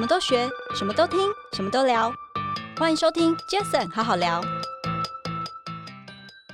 [0.00, 2.10] 什么都学，什么都听，什么都聊。
[2.78, 4.40] 欢迎收听 Jason 好好聊。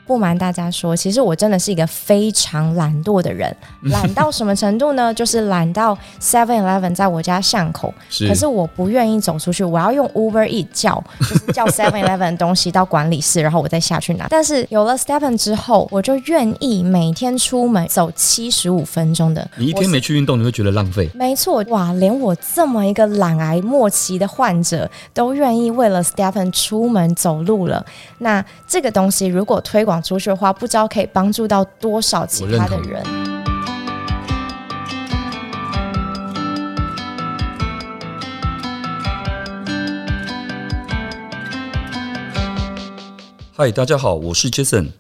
[0.07, 3.55] 不瞒大家说，其实我真的是一个非常懒惰的人，
[3.91, 5.13] 懒到什么程度呢？
[5.13, 14.27] 就是懒到 Seven Eleven 在我家巷口，是可是我不愿意走出去，我要用 Uber Eat 叫，就是叫 Seven Eleven 的 东西到管理室，然后我再下去拿。
[14.31, 19.49] 但是有了 Stephen 之后，我就愿意每天出门走七十五分钟的。
[19.57, 21.11] 你一天没去运动，你会觉得浪费？
[21.15, 27.85] 没错，哇，连我这么一个懒癌末期的患者都愿意为了 Stephen 出门走路了。
[28.19, 33.03] 那这个东西如果推广出去的话，不知道可以帮助到多少其他的人。
[43.55, 44.91] 嗨，大家好，我是 Jason。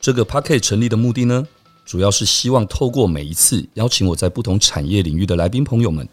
[0.00, 1.46] 这个 Podcast 成立的目的呢，
[1.84, 6.08] 主要是希望透过每一次邀请我在不同产业领域的来宾朋友们，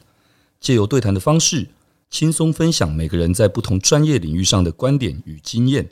[0.59, 1.69] 借由对谈的方式，
[2.09, 5.89] 轻松分享每个人在不同专业领域上的观点与经验。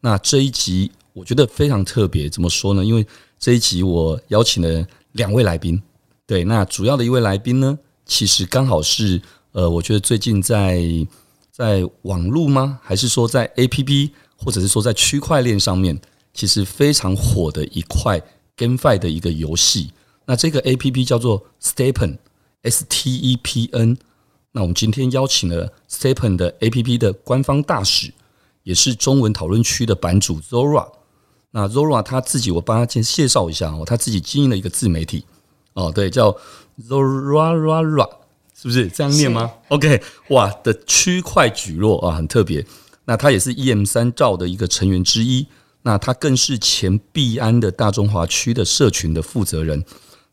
[0.00, 0.90] 那这一集。
[1.14, 2.84] 我觉得非常特别，怎么说呢？
[2.84, 3.06] 因为
[3.38, 5.80] 这一集我邀请了两位来宾，
[6.26, 10.82] 对，那主要的一位来宾呢，其实刚好是呃，我觉得最近在
[11.52, 12.80] 在网络吗？
[12.82, 15.96] 还是说在 APP，或者是说在区块链上面，
[16.32, 18.20] 其实非常火的一块
[18.56, 19.92] GameFi 的一个游戏。
[20.26, 22.18] 那这个 APP 叫做 Stepen
[22.62, 23.96] S T E P N。
[24.50, 28.12] 那我们今天邀请了 Stepen 的 APP 的官方大使，
[28.64, 30.88] 也是中文讨论区的版主 Zora。
[31.56, 35.24] 那 Zora 他自己，我帮他先介绍一下哦，他自己经营了一个自媒体
[35.74, 36.36] 哦，对，叫
[36.88, 38.08] Zorarara，
[38.60, 42.66] 是不是这样念吗？OK，哇的区块聚落啊，很特别。
[43.04, 45.46] 那他也是 EM 三兆的一个成员之一，
[45.82, 49.84] 那他更是前币安的大中华区的社群的负责人。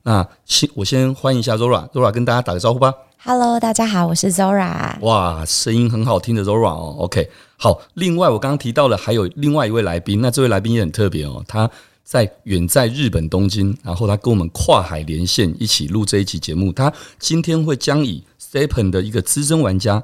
[0.02, 2.92] 那先我先欢迎一下 Zora，Zora 跟大家打个招呼吧。
[3.23, 4.99] Hello，大家好，我是 Zora。
[5.02, 6.95] 哇，声音很好听的 Zora 哦。
[7.02, 7.30] OK，
[7.61, 7.80] 好。
[7.94, 11.45] 另外，我刚刚提到了还有另外一位来宾，那这位来宾也很特别哦。
[11.48, 11.70] 他
[12.04, 16.73] 在远在日本东京，然后他跟我们跨海连线一起录这一期节目。
[16.73, 20.04] 他今天会将以 Stepen 的一个资深玩家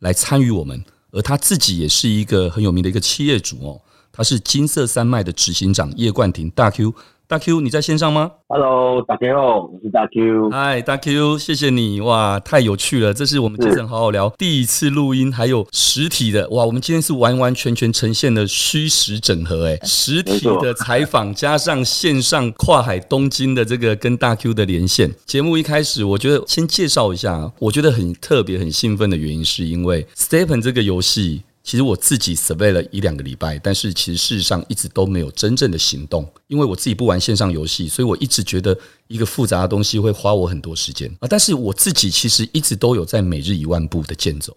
[0.00, 3.80] 来参与我们，而他自己也是一个很有名的一个企业主哦。
[4.12, 6.94] 他是金色山脉的执行长叶冠廷大 Q。
[7.28, 10.48] 大 Q，你在线上吗？Hello，大家好，我是大 Q。
[10.50, 13.12] 嗨，大 Q，谢谢你哇，太有趣了！
[13.12, 25.14] 这是我们 Jason 好好聊第一次录音，还有实体的哇，我们今天是完完全全呈现了虚实整合，哎，实体的采访加上线上跨海东京的这个跟大 Q 的连线。
[25.26, 31.42] 节目一开始，我觉得先介绍一下，我觉得很特别、很兴奋的原因，是因为 Stepen 这个游戏。
[31.68, 38.74] 其实我自己 survey 了一两个礼拜，但是其实事实上一直都没有真正的行动，因为我自己不玩线上游戏，所以我一直觉得
[39.06, 41.28] 一个复杂的东西会花我很多时间啊。
[41.28, 44.56] 但是我自己其实一直都有在每日一万步的健走，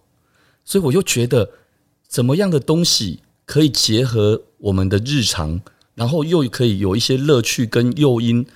[0.64, 1.50] 所以我又觉得
[2.08, 5.60] 怎么样的东西可以结合我们的日常，
[5.94, 8.46] 然后又可以有一些乐趣跟诱因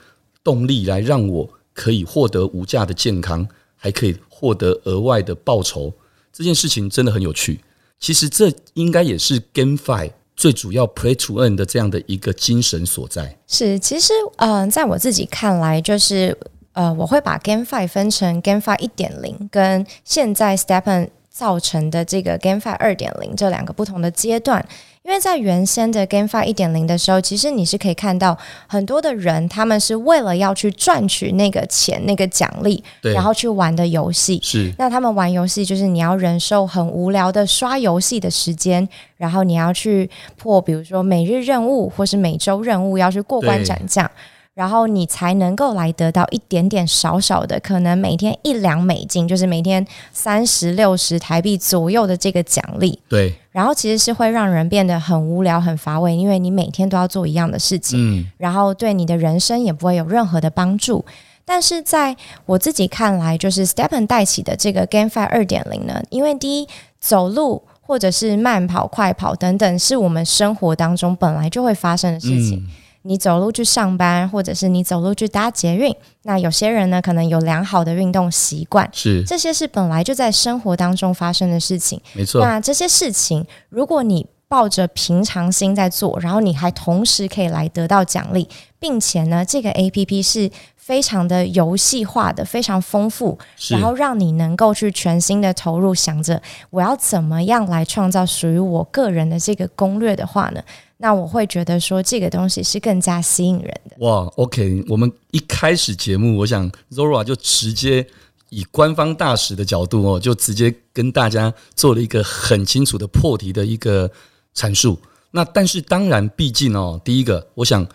[0.42, 3.46] 动力来让我可以获得无价的健康，
[3.76, 5.92] 还可以获得额外的报酬，
[6.32, 7.60] 这件事情真的很有趣。
[7.98, 13.38] 其实这应该也是 GameFi 最主要 Play to Earn 的这样的一个精神所在。
[13.46, 16.36] 是，其实嗯、呃，在我自己看来，就是
[16.72, 24.66] 呃，我会把 GameFi 分成 GameFi 一点零跟现在 STEPN 造成的这个 GameFi 二点零这两个不同的阶段。
[25.02, 28.36] 因为在原先的 GameFi 一点零的时候，其实你是可以看到
[28.66, 34.40] 很多的人，他们是为了要去赚取那个钱、那个奖励，然后去玩的游戏。
[34.42, 44.10] 是，那他们玩游戏就是你要忍受很无聊的刷游戏的时间，然后你要去破，比如说每日任务或是每周任务要去过关斩将。
[44.56, 52.98] 然后你才能够来得到一点点少少的，可能每天一两美金，就是每天三十六十台币左右的这个奖励。
[53.06, 53.34] 对。
[53.52, 58.24] 然后其实是会让人变得很无聊、很乏味，因为你每天都要做一样的事情，嗯。
[58.38, 61.04] 然后对你的人生也不会有任何的帮助。
[61.44, 62.16] 但是在
[62.46, 66.68] 我自己看来，就是 Stepen 带起的这个 GameFi 二点零呢，因为第一，
[66.98, 72.60] 走路或者是慢跑、快跑等等，是我们生活当中本来就会发生的事情。
[72.60, 72.70] 嗯
[73.06, 82.40] 你走路去上班，或者是你走路去搭捷运，那有些人呢，可能有良好的运动习惯，是这些是本来就在生活当中发生的事情，没错。
[82.42, 88.48] 那这些事情，如果你抱着平常心在做，然后你还同时可以来得到奖励，
[88.78, 93.36] 并且呢，这个 APP 是非常的游戏化的，非常丰富，
[93.70, 100.62] 然后让你能够去全心的投入，想着我要怎么样来创造属于我个人的这个攻略的话呢？
[100.98, 103.96] 那我会觉得说这个东西是更加吸引人的。
[103.98, 108.06] 哇，OK，我们一开始节目，我想 Zora 就直接
[108.48, 114.10] 以官方大使的角度哦，就直接跟大家做了一个很清楚的破题的一个
[114.54, 114.98] 阐述。
[115.32, 117.86] 那但是当然，毕竟哦，第一个，我想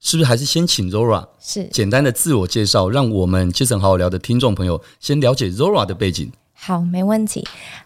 [0.00, 6.32] 是不是还是先请 Zora 是简单的自我介绍，让我们 Jason 好好聊的听众朋友先了解 Zora 的背景。
[6.62, 7.42] 好，没问题。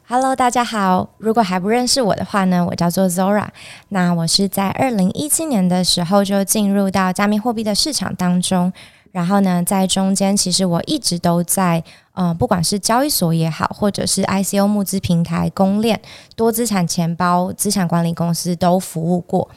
[0.09, 1.09] Hello，大家好。
[1.19, 3.47] 如果还不认识我的话呢，我叫做 Zora。
[3.91, 8.73] 那我是在二零一七年的时候就进入到加密货币的市场当中。
[9.13, 11.85] 然后呢，在中间其实我一直都在，
[12.15, 16.01] 呃，不管是交易所也好，或者是 ICO 募资平台、公链、
[16.35, 19.49] 多资产钱包、资产管理公司都服务过。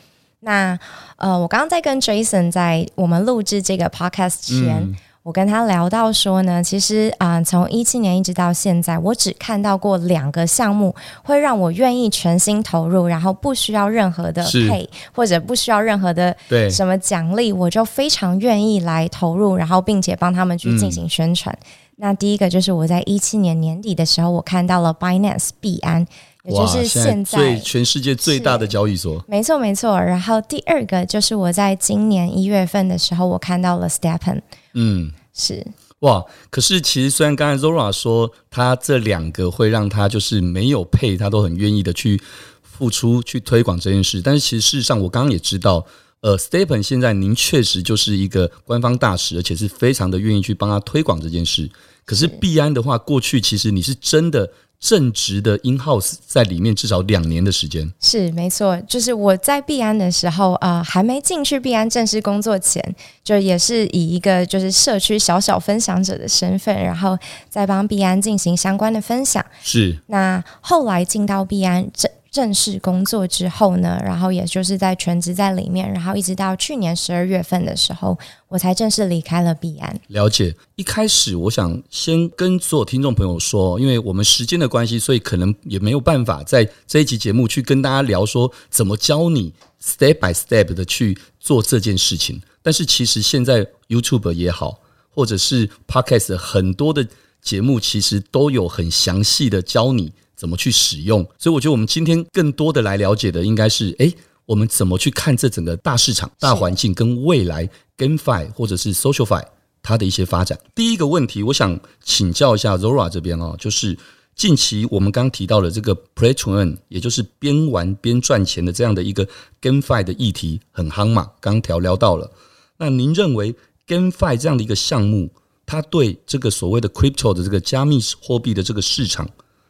[0.41, 0.77] 那
[1.15, 4.95] 呃，我刚刚在跟 Jason 在我们录制这个 Podcast 前。
[5.27, 16.33] 我跟他聊到说呢，其实啊、呃，从一七年一直到现在，我只看到过两个项目会让我愿意全心投入，然后不需要任何的配或者不需要任何的
[16.71, 21.53] 什么奖励，我就非常愿意来投入，然后并且帮他们去进行宣传。
[21.61, 21.67] 嗯、
[21.99, 26.05] 那第一个就是我在一七年年底的时候，我看到了 Binance 币安，
[26.43, 29.23] 也就是现在最全世界最大的交易所。
[29.27, 29.99] 没错没错。
[29.99, 34.41] 然后第二个就是我在今年一月份的时候，我看到了 STEPN。
[34.75, 35.65] 嗯，是
[36.01, 36.23] 哇。
[36.51, 42.21] 可是其实虽然刚才 Zora 说他这两个会让他就是没有配，他都很愿意的去
[42.61, 44.21] 付出去推广这件事。
[44.21, 45.83] 但是其实事实上，我刚刚也知道，
[46.21, 51.69] 呃，Stephen 现在您确实就是一个官方大使，而且是非常的愿意去帮他推广这件事。
[52.05, 54.51] 可是币安的话，过去其实你是真的。
[54.79, 58.79] 正职的 in house 在里面至少两年的时间，是没错。
[58.81, 67.17] 就是我在币安的时候，呃，还没进去币安正式工作前，就也是以一个就是社区小小分享者的身份，然后
[67.49, 69.43] 再帮币安进行相关的分享。
[69.63, 69.97] 是。
[70.05, 79.99] 那后来进到币安正正式工作之后呢，然后也就是在全职在里面，然后一直到去年十二月份的时候，我才正式离开了彼岸。
[80.07, 80.55] 了解。
[80.75, 92.41] 一开始我想先跟所有听众朋友说，因为我们时间的关系，所以可能也没有办法在这一集节目去跟大家聊说怎么教你 step by step 的去做这件事情。
[92.61, 94.79] 但是其实现在 YouTube 也好，
[95.09, 97.07] 或者是 Podcast 很多的
[97.41, 100.11] 节目，其实都有很详细的教你。
[100.37, 101.27] 怎么去使用？
[101.39, 104.13] 所以我觉得我们今天更多的来了解的应该是，诶，
[104.45, 107.67] 我们怎么去看这整个大市场、大环境跟未来
[107.97, 109.43] GameFi 或者是 SocialFi
[109.81, 110.57] 它的一些发展。
[110.75, 113.97] 第一个问题，我想请教一下 Zora 这边哦，就是
[114.35, 119.27] 近期我们刚提到的这个 Play to Earn，也就是边玩边赚钱的这样的一个
[119.59, 122.31] GameFi 的议题很夯嘛，刚调聊到了。
[122.77, 123.55] 那您认为
[123.87, 125.31] GameFi 这样的一个项目，
[125.65, 129.27] 它对这个所谓的 Crypto 的这个加密货币的这个市场？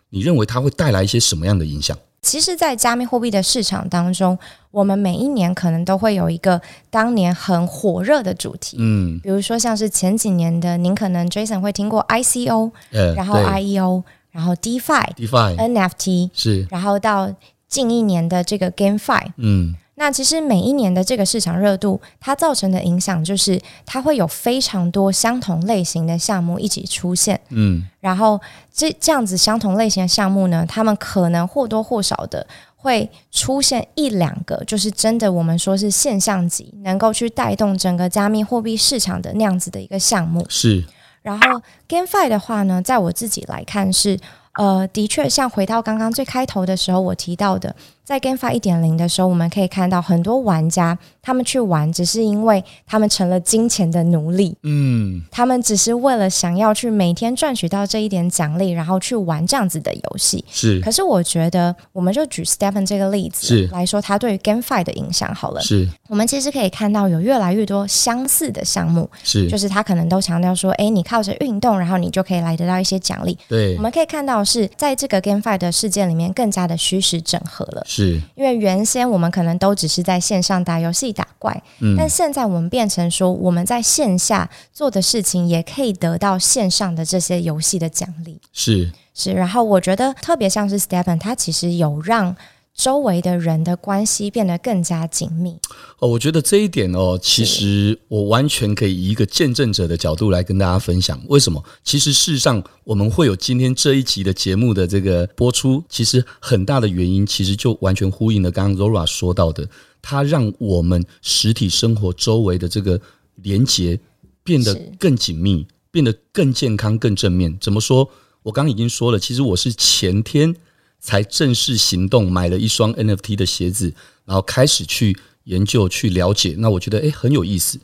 [0.09, 1.98] 你认为它会带来一些什么样的影响？
[2.21, 4.38] 其实，在加密货币的市场当中，
[4.71, 6.59] 我们每一年可能都会有一个
[6.89, 17.33] 当年很火热的主题，嗯，比如说像是前几年的，您可能 Jason 会听过 ICO，呃，然后 IEO，然后 DeFi，DeFi，NFT 是，然后到
[17.69, 19.75] 近一年的这个 GameFi，嗯。
[19.99, 28.39] 那其实每一年的这个市场热度，它造成的影响就是，它会有非常多相同类型的项目一起出现，嗯，然后
[28.71, 32.45] 这这样子相同类型的项目呢，他们可能或多或少的
[32.75, 40.45] 会出现一两个，就是真的我们说是现象级，能够去带动整个加密货币市场的那样子的一个项目。
[40.47, 40.85] 是，
[41.23, 41.59] 然后
[41.89, 44.19] GameFi 的话呢，在我自己来看是，
[44.54, 47.75] 呃，的确像回到刚刚最开头的时候我提到的。
[48.07, 54.56] 在 GameFi 一点零的时候，我们可以看到很多玩家，他们去玩，只是因为他们成了金钱的奴隶。
[54.64, 60.42] 嗯，他们只是为了想要去每天赚取到这一点奖励，然后去玩这样子的游戏。
[60.49, 60.80] 是。
[60.80, 65.59] 可是我觉得，我们就举 Stephen 这个例子来说，它对于 GameFi 的影响好了。
[65.59, 65.85] 是。
[66.07, 69.09] 我们其实可以看到有越来越多相似的项目。
[69.21, 69.49] 是。
[69.49, 73.37] 就是他可能都强调说，哎，你靠着运动，然后你就可以来得到一些奖励。
[73.49, 73.76] 对。
[73.76, 77.83] 我们可以看到是在这个 GameFi 的世界里面更加的虚实整合了。
[77.97, 78.21] 是。
[78.35, 89.33] 因为原原先我们可能都只是在线上打游戏打怪，嗯，但现在我们变成说我们在线下做的事情也可以得到线上的这些游戏的奖励，是是。
[89.33, 92.35] 然后我觉得特别像是 STEPN，他其实有让。
[92.77, 95.57] 周围的人的关系变得更加紧密
[95.97, 101.19] 哦，我觉得这一点哦，其实我完全可以以一个见证者的角度来跟大家分享。
[101.27, 101.61] 为什么？
[101.83, 109.67] 其实事实上，我们会有今天这一集的节目的这个播出，其实很大的原因，其实就完全呼应了刚刚 Zora 说到的，
[109.99, 113.01] 它让我们实体生活周围的这个
[113.37, 113.99] 连结
[114.43, 117.57] 变得更紧密，变得更健康、更正面。
[117.59, 118.07] 怎么说？
[118.43, 120.55] 我刚刚已经说了，其实我是前天。
[120.99, 123.94] 才正式行动，买了一双 NFT 的鞋子，
[124.25, 126.56] 然后开始去研究、去了解。
[126.57, 127.80] 那我觉得诶很有意思。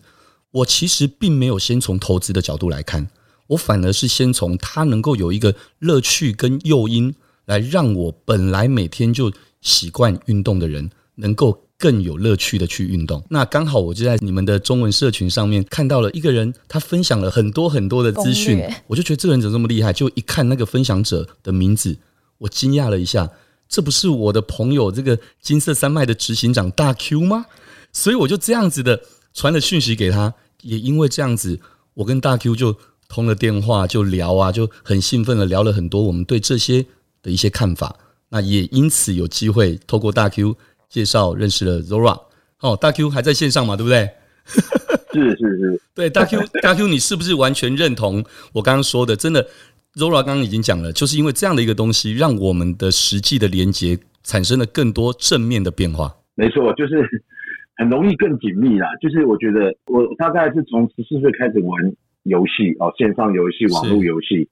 [0.52, 3.08] 我其实并没有先从投资的角度来看，
[3.48, 7.16] 我反而是先从它能够有一个乐趣跟诱因，
[7.46, 13.24] 来让我本来每天就习惯运动的人，能够更有乐趣的去运动。
[13.30, 19.92] 那刚好我就在你们的中文社群上面看到了一个人，他分享了很多很多的资讯，我就觉得这个人怎么这么厉害？
[19.92, 21.98] 就一看那个分享者的名字，
[22.44, 23.30] 我惊讶了一下，
[23.68, 27.46] 这不是我的朋友这个金色山脉的执行长大 Q 吗？
[27.92, 29.02] 所以我就这样子的
[29.34, 31.60] 传了讯息给他，也因为这样子，
[31.94, 32.76] 我跟大 Q 就
[33.08, 36.86] 通了电话，就聊啊，就很兴奋的聊了很多我们对这些
[37.22, 37.96] 的一些看法。
[38.30, 40.56] 那也因此有机会透过大 Q
[40.90, 42.20] 介绍认识了 Zora。
[42.60, 43.76] 哦，大 Q 还在线上嘛？
[43.78, 44.10] 对不对？
[45.14, 49.16] 是是是， 对大 Q 大 Q，你是不是完全认同我刚刚说的？
[49.16, 49.48] 真的
[49.96, 56.16] ，Zora 刚刚已经讲了，就是因为这样的一个东西，让我们的实际的连接产生了更多正面的变化。
[56.36, 57.24] 没错，就是。
[57.76, 64.48] 很容易更紧密啦，就是我觉得我大概是从十四岁开始玩游戏哦，线上游戏、网络游戏，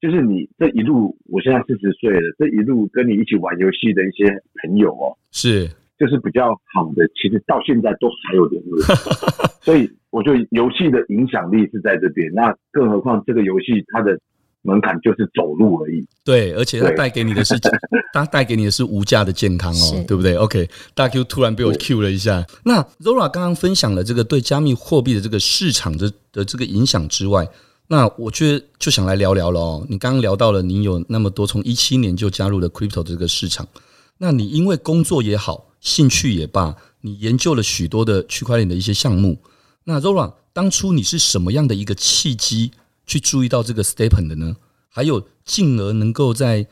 [0.00, 4.24] 就是你这一路，我现在四十岁了，这一路跟你一起玩游戏的一些
[4.62, 8.80] 朋友哦，是，就是比较好的，其实到现在都还有联络，
[9.60, 14.18] 所以我觉得游戏的影响力是在这边，那更何况这个游戏它的。
[14.66, 17.54] 门槛就是走路而已，对，而且它带给你的是，
[18.14, 22.46] 它带给你的是无价的健康哦，对不对？OK，大 Q 突然被我 Q 了一下。
[22.64, 27.46] 那 Zora 刚刚分享了这个对加密货币的这个市场的的这个影响之外，
[27.88, 29.86] 那我觉得就想来聊聊了哦。
[29.90, 33.68] 你刚刚聊到了，你有那么多从一七年就加入了 Crypto 这个市场，
[34.16, 39.38] 那你因为工作也好，兴趣也罢，你研究了许多的区块链的一些项目。
[39.84, 42.70] 那 Zora 当初你是什么样的一个契机？
[43.06, 44.56] 去注意到这个 Stepen 的呢？
[44.88, 46.66] 还有进而能够在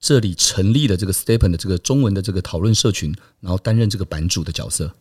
[0.00, 4.92] 这里成立了这个 Stepen 的这个中文的这个讨论社群，然后担任这个版主的角色。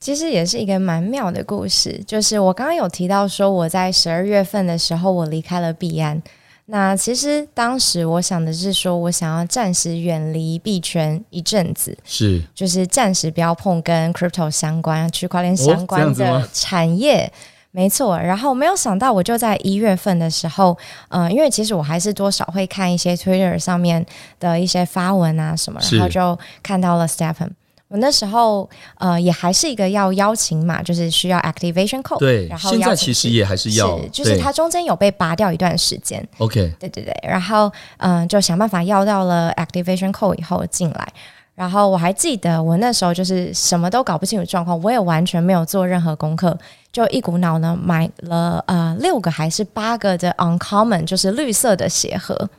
[0.00, 6.22] 其实也是一个蛮妙的故事，就是我刚刚有提到说，我在十二月份的时候我离开了币安。
[6.66, 17.24] 那其实当时我想的是说，我想要暂时远离币圈一阵子，是，就是暂时不要碰跟 Crypto 相关、区块链相关的产业。
[17.24, 17.32] 哦
[17.70, 20.76] 没错，然后没有想到，我就在一月份的时候，
[21.10, 24.04] 嗯、呃，因为其实我还是多少会看一些 Twitter 上面
[24.40, 27.50] 的一些发文啊什么，然后就看到了 Stephen。
[27.88, 32.18] 我那时候呃也还是一个要邀请码，就是需要 Activation Code。
[32.18, 36.26] 对，然后现在其实也还是要，是就是它中间有被拔掉一段时间。
[36.38, 41.08] OK，对对对，然后嗯、呃，就想办法要到了 Activation Code 以后进来。
[41.54, 46.56] 然后我还记得我那时候就是什么都搞不清楚状况，我也完全没有做任何功课，
[46.98, 52.50] 就一股脑呢买了呃六个还是八个的 Uncommon，就是绿色的鞋盒。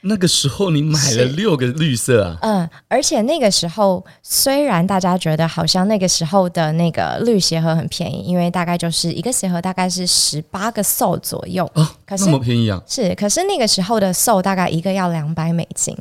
[0.00, 2.36] 那个时候你买了六个绿色啊？
[2.42, 12.82] 嗯，而且那个时候虽然大家觉得好像那个时候的那个绿鞋盒很便宜，因为大概就是一个鞋盒大概是十八个 SOL 左右啊，可是那么便宜啊？
[12.88, 15.96] 是，可是那个时候的 SOL 大概一个要两百美金。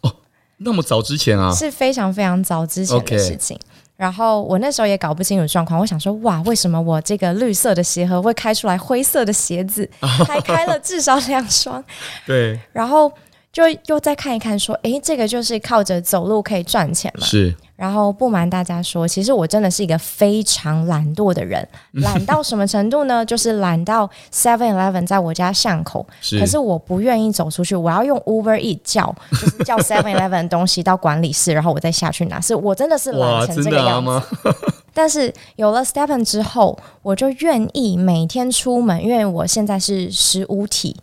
[0.00, 0.10] 哦
[0.56, 3.54] 那么早之前啊，是非常非常早之前的事情。
[3.58, 3.73] Okay.
[3.96, 9.88] 然后我那时候也搞不清楚状况，我想说，哇，为什么我这个绿色的鞋盒会开出来灰色的鞋子？
[10.26, 11.82] 还开了至少两双。
[12.26, 13.12] 对，然后
[13.54, 17.24] 就又再看一看，说，诶，这个就是靠着走路可以赚钱嘛？
[17.24, 17.54] 是。
[17.76, 21.66] 然后不瞒大家说，其实我真的是一个非常懒惰的人，
[22.02, 23.24] 懒到什么程度呢？
[23.24, 32.40] 就是懒到 Seven Eleven 在我家巷口，是可是我不愿意走出去，我要用 Uber Eat 叫，就是叫 Seven Eleven 的东西到管理室，然后我再下去拿。
[32.40, 34.22] 是我真的是懒成这个样子。
[34.92, 40.96] 但是有了 Stepen 之后，我就愿意每天出门，因为我现在是十五体。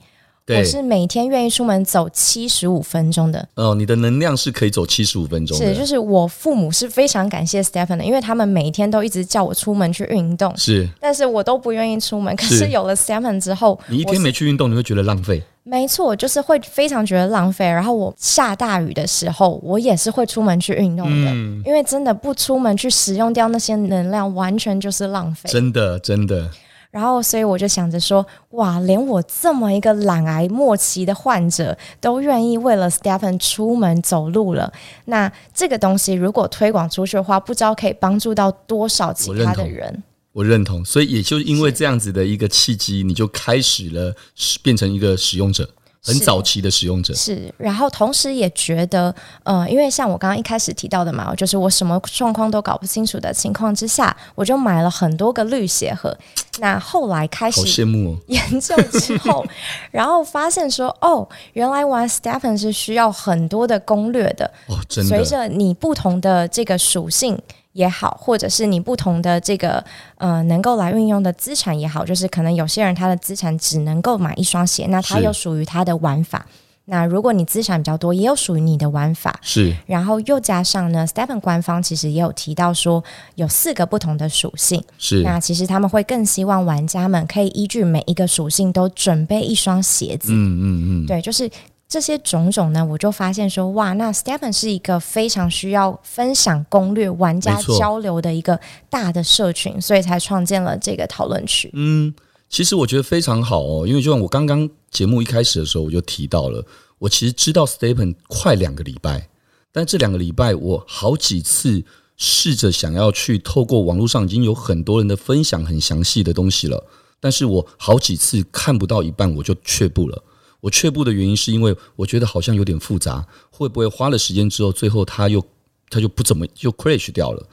[0.59, 3.47] 我是每天愿意出门走七十五分钟的。
[3.55, 5.73] 哦，你的能量是可以走七十五分钟的。
[5.73, 10.55] 是，就是我父母是非常感谢 STEPN 的，因为他们每天都一直叫我出门去运动。
[10.57, 12.35] 是，但是我都不愿意出门。
[12.35, 15.41] 可是有了 STEPN 之后，你一天没去运动，你会觉得浪费。
[15.63, 17.65] 没错，就是会非常觉得浪费。
[17.65, 25.47] 然后我下大雨的时候，我也是会出门去运动的，嗯，因为真的不出门去使用掉那些能量，完全就是浪费。
[25.51, 26.49] 真的，真的。
[26.91, 34.71] 然后，所以我就想着说，哇，连我这么一个懒癌末期的患者都愿意为了 Stephen 出门走路了。
[35.05, 40.03] 那这个东西如果推广出去的话，不知道可以帮助到多少其他的人。
[40.33, 40.83] 我认同。
[40.83, 44.13] 所以也就因为这样子的一个契机，你就开始了
[44.61, 45.69] 变成一个使用者。
[46.03, 56.17] 很早期的使用者是，是，然后同时也觉得，呃，因为像我刚刚一开始提到的嘛，就是我什么状况都搞不清楚的情况之下，我就买了很多个绿鞋盒。
[56.59, 59.45] 那后来开始羡慕研究之后，
[59.91, 64.51] 然后发现说，哦，原来玩 STEPN 是需要很多的攻略的。
[64.67, 65.09] 哦，真的。
[65.09, 67.39] 随着你不同的这个属性。
[67.73, 69.83] 也好，或者是你不同的这个
[70.17, 76.45] 呃能够来运用的资产也好，就是可能有些人他的资产只能够买一双鞋，那他又属于他的玩法。
[76.85, 79.39] 那如果你资产比较多，也有属于你的玩法。
[79.41, 83.01] 是，然后又加上呢，Stephen 官方其实也有提到说，
[83.35, 84.83] 有四个不同的属性。
[84.97, 90.33] 是，那其实他们会更希望玩家们可以依据每一个属性都准备一双鞋子。
[90.33, 91.49] 嗯嗯嗯，对，就是
[91.91, 98.57] 这些种种呢，我就发现说，哇，那 Stepen 是一个非常需要分享攻略、玩家交流的一个
[98.89, 101.69] 大的社群，所以才创建了这个讨论区。
[101.73, 102.13] 嗯。
[102.47, 106.65] 其实我觉得非常好哦，因为就像我刚刚节目一开始的时候，我就提到了，
[106.99, 109.29] 我其实知道 Stepen 快两个礼拜，
[109.71, 111.83] 但这两个礼拜我好几次
[112.17, 116.83] 试着想要去透过网络上已经有很多人的分享很详细的东西了，
[117.21, 120.21] 但是我好几次看不到一半我就却步了。
[120.61, 125.45] 我却步的原因是因为我觉得好像有点复杂，会不会花了时间之后，最后他又
[125.89, 127.45] 他就不怎么就 crash 掉了？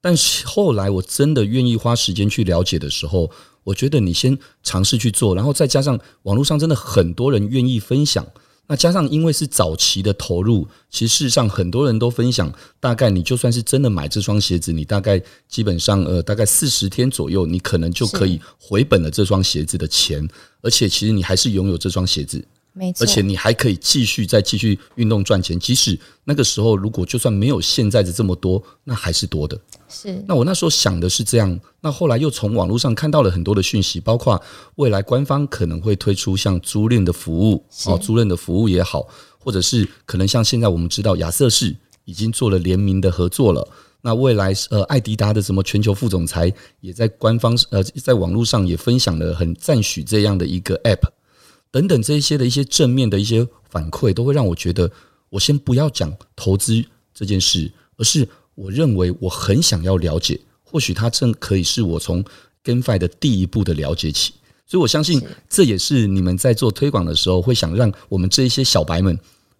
[0.00, 3.30] 但是后来我真的愿意花时间去了解的时候。
[3.64, 8.22] 我觉得你先尝试去做，然后再加上网络上真的很多人愿意分享，
[8.66, 15.18] 那加上因为是早期的投入，其实事实上很多人都分享，大概你就算是真的买这双鞋子，你大概
[15.48, 20.28] 基本上呃大概四十天左右，你可能就可以回本了这双鞋子的钱，
[20.64, 22.44] 而且其实你还是拥有这双鞋子。
[22.76, 29.56] 没错，而且你还可以继续再继续运动赚钱，即使那个时候如果就算没有现在的这么多，那还是多的。
[29.88, 30.20] 是。
[30.26, 34.42] 那我那时候想的是这样，那后来又从网络上看到了很多的讯息，包括
[34.74, 39.06] 未来官方可能会推出像租赁的服务，哦，租赁的服务也好，
[39.38, 43.68] 或者是可能像现在我们知道亚瑟士已经做了联名的合作了，
[44.06, 51.08] 那未来呃艾迪达的什么全球副总裁也在官方呃在网络上也分享了很赞许这样的一个 App。
[51.70, 54.90] 等等，这些的一些正面的一些反馈，都会让我觉得，
[55.30, 56.84] 我先不要讲投资
[57.14, 62.22] 这件事，而是我认为我很想要了解，或许它正可以是我从
[62.62, 64.34] GameFi 的第一步的了解起。
[64.66, 69.18] 所以我相信，这也是你们在做推广的时候，会想让我们这一些小白们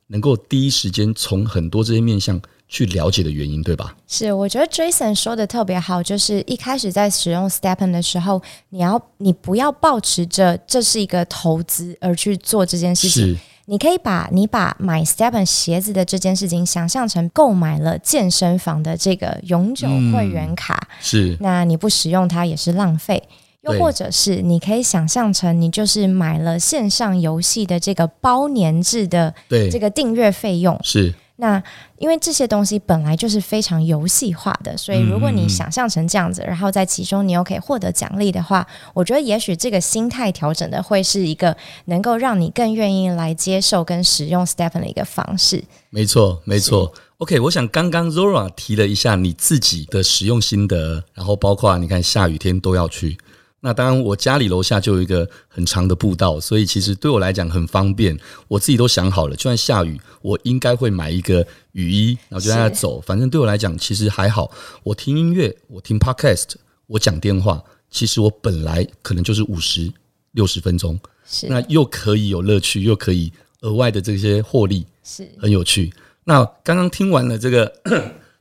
[0.09, 2.39] 能够第一时间从很多这些面向。
[2.75, 3.95] 去了解的原因，对吧？
[4.09, 13.29] 是，我觉得 Jason 说的特别好，就是一开始在使用 Stepen 的时候，你要你不要抱持着这是一个投资而去做这件事情。
[13.29, 23.23] 是，你可以把你把买 Stepen 鞋子的这件事情想象成购买了健身房的这个永久会员卡，嗯、是，那你不使用它也是浪费。
[23.63, 31.15] 又或者是你可以想象成你就是买了线上游戏的这个包年制的这个订阅费用，是。
[31.37, 31.61] 那
[31.99, 45.65] 因为这些东西本来就是非常游戏化的，所以如果你想象成这样子，然后在其中你又可以获得奖励的话，我觉得也许这个心态调整的会是一个能够让你更愿意来接受跟使用 Stephen 的一个方式。
[45.91, 46.93] 没错，没错。
[47.19, 53.19] OK，我想刚刚 Zora 提了一下你自己的使用心得，然后包括你看下雨天都要去。
[53.65, 58.15] 那当然，我家里楼下就有一个很长的步道，所以其实对我来讲很方便。
[58.47, 63.01] 我自己都想好了，就算下雨，我应该会买一个雨衣，然后就在那走。
[63.01, 64.51] 反正对我来讲，其实还好。
[64.83, 69.91] 我听音乐，我听 Podcast，我讲电话，其实我本来可能就是五十
[70.33, 75.91] 六十分钟，是那又可以有乐趣，又可以额外的这些获利，是很有趣。
[76.25, 77.73] 那刚刚听完了这个。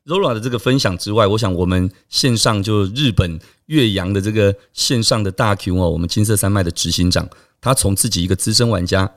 [0.06, 7.30] Zora 的这个分享之外，我想我们线上就日本岳阳的这个线上的大 Q 哦，我们金色山脉的执行长，
[7.62, 9.10] 他从自己一个资深玩家，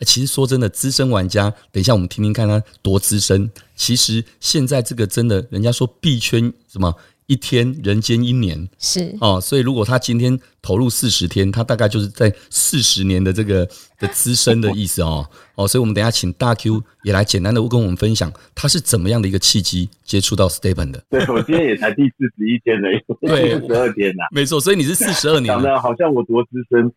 [0.00, 3.50] 其实说真的，资深玩家，等一下我们听听看他多资深。
[3.74, 6.94] 其实现在这个真的，人家说币圈什么？
[7.26, 13.66] 一天人间一年是哦，所以如果他今天投入四十天，他大概就是在四十年的这个
[13.98, 21.02] 的资深的意思哦哦，所以我们等一下请大 Q 也来简单的跟我们分享，他是怎么样的一个契机接触到 Stepen 的。
[21.08, 22.90] 对，我今天也才第四十一天了，
[23.22, 26.92] 对，四十二天呐，没错，所以你是四十二年， 讲的好像我多资深。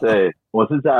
[0.00, 0.90] 对，我是在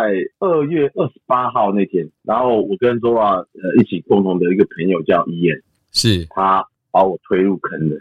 [0.40, 6.66] 二月二十八号那天，然后我跟 Zora 呃一起共同的一个朋友叫伊恩，是他。
[6.98, 7.96] 把我推入坑的，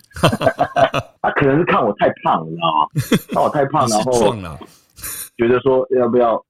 [1.21, 2.87] 他可能是看我太胖，你知道吗？
[3.31, 4.57] 看我太胖，然后
[5.37, 6.43] 觉得说要不要，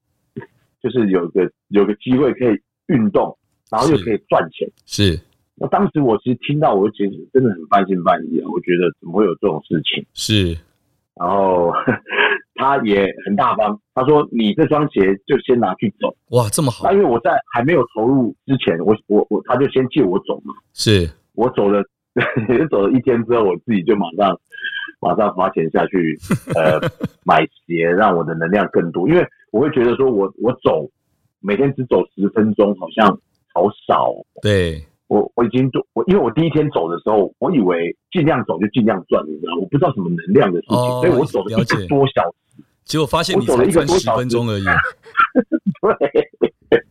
[0.82, 3.38] 就是有个有个机会可以运动，
[3.70, 4.66] 然后又可以赚钱。
[4.86, 5.20] 是，
[5.56, 8.48] 那当时我其实听到，我其实真的很半信半疑啊。
[8.50, 10.06] 我觉得怎么会有这种事情？
[10.14, 10.58] 是，
[11.16, 11.70] 然后
[12.56, 16.86] 他也很大方，他说：“你这双鞋就先拿去走。”哇，这么好！
[16.86, 20.54] 那因为我在还没有投入之前，我我我他就先借我走嘛。
[20.74, 21.84] 是我走了。
[22.50, 24.40] 也 就走了一天之后，我自己就马上
[25.00, 26.18] 马上花钱下去，
[26.56, 26.80] 呃，
[27.24, 29.08] 买鞋，让我的能量更多。
[29.08, 30.90] 因为我会觉得说我，我我走
[31.40, 33.08] 每天只走十分钟，好像
[33.54, 34.12] 好少。
[34.42, 44.66] 对我我已经都我因为我第一天走的时候，我以为尽量走就尽量赚，你知道，我不知道什么能量的事情，哦、所以我走了一个多小时，结果发现我走了一个多十分钟而已。
[46.70, 46.82] 对，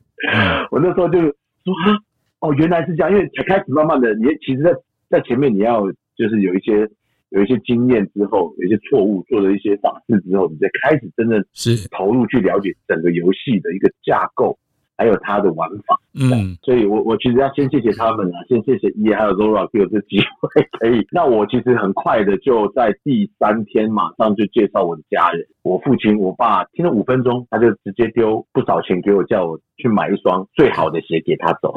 [0.71, 1.99] 我那时候就说啊，
[2.41, 4.71] 哦，原来是这样，因为才开始慢慢的，你其实在
[5.09, 5.83] 在前面你要
[6.17, 6.89] 就是有一些
[7.31, 14.59] 有一些经验之后，有一些错误做了一些法事之后，你再开始真正是投入去了解整个游戏的一个架构。
[14.99, 21.07] 还有他的玩法，嗯，所以我我其实要先谢谢他们啊，先谢谢叶还有 Zora 给我这机会可以。
[21.13, 31.75] 那我其实很快的就在第三天马上就介绍我的家人，我父亲、我爸听了五分钟，他就直接丢不少钱给我，叫我去买一双最好的鞋给他走。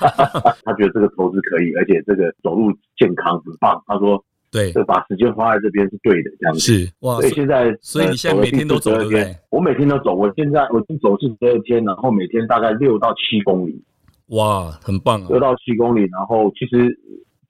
[0.64, 3.82] 他觉得这个投资可以，而且这个走路健康很棒。
[3.86, 4.22] 他说。
[4.50, 7.16] 对，就把时间花在这边是对的，这样子是哇。
[7.16, 9.36] 所以现在，所以你现在每天都走，对不对？
[9.50, 13.82] 我每天都走，我现在我已经走四十二天，然后每天大概六到七公里。
[14.28, 15.26] 哇，很棒啊！
[15.28, 16.98] 六到七公里，然后其实，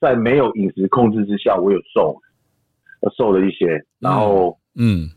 [0.00, 2.16] 在没有饮食控制之下，我有瘦，
[3.00, 5.08] 我瘦了一些，然后嗯，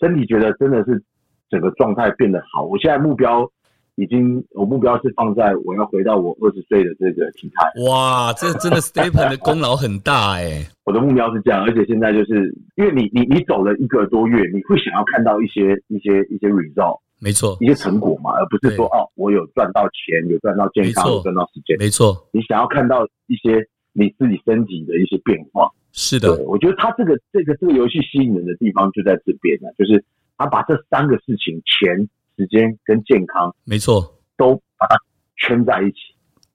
[0.00, 1.02] 身体觉得真的是
[1.50, 2.64] 整个状态变得好。
[2.64, 3.50] 我现在目标。
[3.96, 7.70] 已经，我目标是放在我要回到我二十岁的这个体态。
[7.88, 10.66] 哇，这真的 Stephen 的功劳很大哎！
[10.84, 22.26] 我的目标是这样，而且现在就是因为你你你走了一个多月，你会想要看到一些一些一些 result，没错，一些成果嘛，而不是说哦，我有赚到钱，有赚到健康，有赚到时间，没错。
[22.32, 25.70] 你想要看到一些你自己身体的一些变化。
[25.92, 30.04] 是的，我觉得他这个这个这个游戏吸引人的地方就在这边呢，就是
[30.36, 32.08] 他把这三个事情钱。
[32.36, 34.02] 时间跟健康，没错，
[34.36, 34.96] 都把它
[35.36, 35.96] 圈在一起，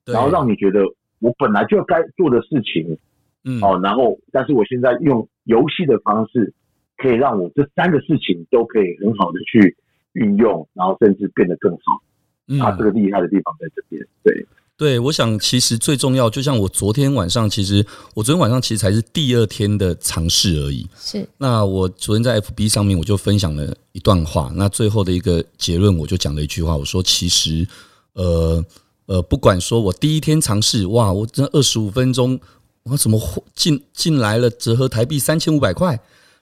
[0.05, 0.81] 然后让你觉得
[1.19, 2.97] 我本来就该做的事情，
[3.43, 6.53] 嗯，哦，然后，但是我现在用游戏的方式，
[6.97, 9.75] 可以让我这三个事情都可以很好的去
[10.13, 12.01] 运用，然后甚至变得更好。
[12.47, 14.45] 嗯，他这个厉害的地方在这边，对。
[14.79, 20.87] 对，我想其实最重要，就像我昨天晚上，其实我昨天晚上其实才是第二天的尝试而已。
[20.97, 21.27] 是。
[21.37, 27.67] 那我昨天在 FB 上面我就分享了一段话，那最后的一个结论我就讲了一句话，我说其实，
[28.13, 28.63] 呃
[29.07, 32.39] 呃，不管说我第一天尝试，哇，我这二十五分钟，
[32.83, 33.21] 我怎么
[33.53, 35.99] 进进来了折合台币三千五百块？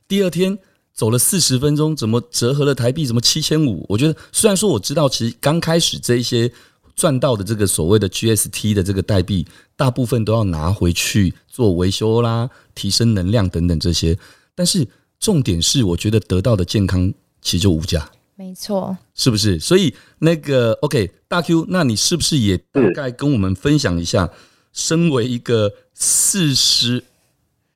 [0.08, 0.56] 第二天
[0.93, 3.84] 走了四十分钟，怎么折合了台币怎么七千五？
[3.89, 6.54] 我觉得虽然说我知道，其实刚开始这一些。
[6.97, 14.17] 赚到的这个所谓的 GST 的这个代币，大部分都要拿回去做维修啦、提升能量等等这些。
[14.55, 14.86] 但是
[15.19, 18.10] 重点是，我觉得得到的健康其实就无价。
[18.36, 19.60] 没错，是不是？
[19.60, 24.31] 所以那个 OK 大 Q，那你是不是也大概跟我们分享一下，
[24.73, 27.03] 身为一个四十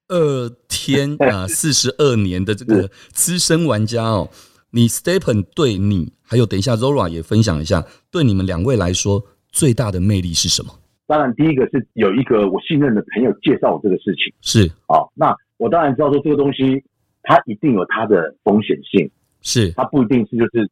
[0.08, 4.30] 二天 啊、四十二年的这个资深玩家哦？
[4.72, 10.72] 你 Stephen 对你，还有等一下 Zora 也分享一下，对你们两位来说最大的魅力是什么？
[11.06, 15.12] 当然，第一个是有一个我信任的朋友介绍我这个事情，是啊、哦。
[15.14, 16.82] 那我当然知道说这个东西
[17.24, 20.72] 它一定有它的风险性，是它不一定是就是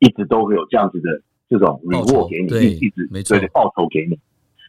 [0.00, 4.18] 一直都会有这样子的这种礼物给你，对一直没错对报酬给你。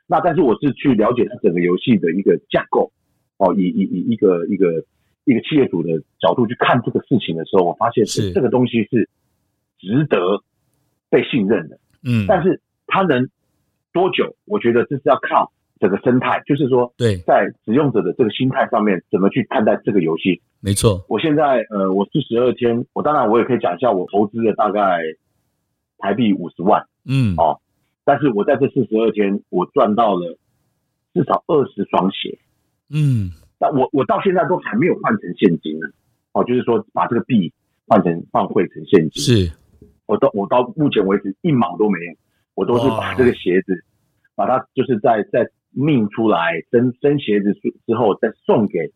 [0.06, 2.92] 那但是我是去了解它整个游戏的一个架构
[3.38, 4.86] 哦，以以以一个一个。
[5.30, 5.90] 一个企业主的
[6.22, 9.10] 角度去看这个事情的时候，我发现是这个东西是
[9.80, 10.42] 值得
[11.10, 11.80] 被信任的。
[12.04, 13.28] 嗯，但是它能
[13.92, 14.36] 多久？
[14.46, 20.42] 我觉得这是要靠整个生态，就是说，对，在使用者的这个心态上面，怎么去看待这个游戏？
[20.60, 21.06] 没错。
[21.08, 25.00] 我现在呃，我四十二天，我当然我也可以讲一下，我投资了大概
[25.98, 26.86] 台币五十万。
[27.06, 27.60] 嗯，哦，
[28.04, 30.38] 但是我在这四十二天，我赚到了
[31.14, 32.38] 至少二十双鞋。
[32.90, 33.32] 嗯。
[33.60, 35.88] 但我我到现在都还没有换成现金呢，
[36.34, 37.52] 哦，就是说把这个币
[37.88, 39.24] 换成换汇成现金。
[39.24, 39.52] 是，
[40.08, 42.16] 我到我到目前为止一毛都没有，
[42.56, 43.84] 我都是把这个鞋子，
[44.34, 48.92] 把它就是在在命出来生生鞋子之之后再送给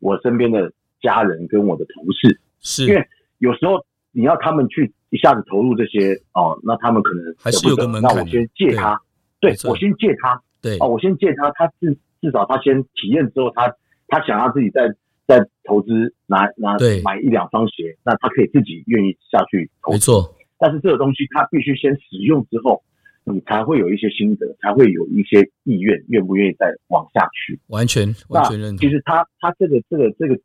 [0.00, 2.40] 我身边的家人跟我的同事。
[2.60, 3.06] 是，因为
[3.38, 8.14] 有时候你要他们去一下子投入这些哦，那他们可能还是有个门槛。
[8.16, 9.00] 那我先借他，
[9.38, 11.96] 对，对我先借他，对，哦，我先借他，他至。
[12.22, 13.74] 至少他先体验之后，他
[14.06, 14.82] 他想要自己再
[15.26, 19.96] 再投资拿拿买一两双鞋，那他可以自己愿意下去投资。
[19.96, 22.82] 没错，但是这个东西他必须先使用之后，
[23.24, 27.58] 你才会有一些心得，才会有一些意愿，愿不愿意再往下去。
[27.68, 28.78] 完全完全认同。
[28.78, 30.36] 其实他他这个这个这个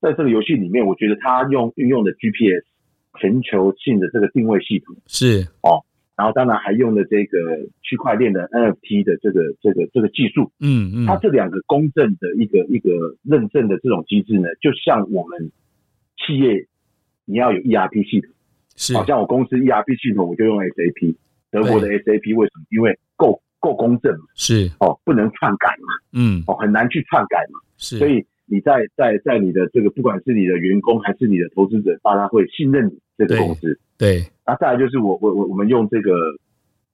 [0.00, 2.64] 在这个游戏里面，我觉得他用运用的 GPS
[3.20, 5.84] 全球性的这个定位系统是哦。
[6.16, 7.38] 然后当然还用了这个
[7.82, 15.52] 区块链的 NFT 的这个这个这个技术，嗯嗯，它这两个公正的一个一个认证的这种机制呢，就像我们
[16.16, 16.66] 企业
[17.26, 18.32] 你要有 ERP 系统，
[18.76, 21.16] 是，好像我公司 ERP 系统我就用 SAP，
[21.50, 22.64] 德国的 SAP 为什么？
[22.70, 24.70] 因为够够公正嘛，是。
[24.80, 33.78] 哦，不能篡改嘛，嗯，哦，很难去篡改嘛，是，所以你在在在你的这个，不管是你的员工还是你的投资者，大家会信任你这个公司。
[33.98, 36.12] 对，那再来就是我我我我们用这个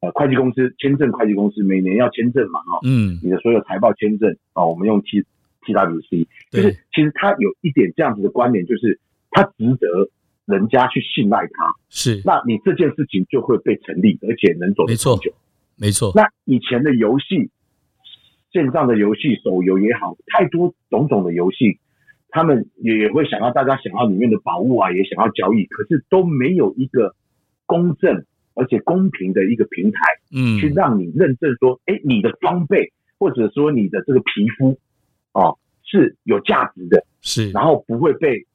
[0.01, 5.25] 呃会计公司签证会计公司每年要签证嘛，哦，嗯，你的所有财报签证啊，我们用 T
[5.65, 10.09] T W C，就是其实它有一点这样子的观点，就是它值得
[10.47, 15.33] 人家去信赖它，是，那你这件事情就会被成立，而且能走得长久。
[15.77, 17.51] 没错，那以前的游戏，
[18.53, 21.79] 线上的游戏、手游也好，太多种种的游戏，
[22.33, 27.15] 他们也会想要大家想要里面的宝物啊，也想要交易，可是都没有一个
[27.67, 29.99] 公正而且公平的一个平台，
[30.35, 34.79] 嗯，去让你认证说，哎，你的装备或者说你的这个皮肤，
[35.33, 38.47] 哦，是有价值的，是，然后不会被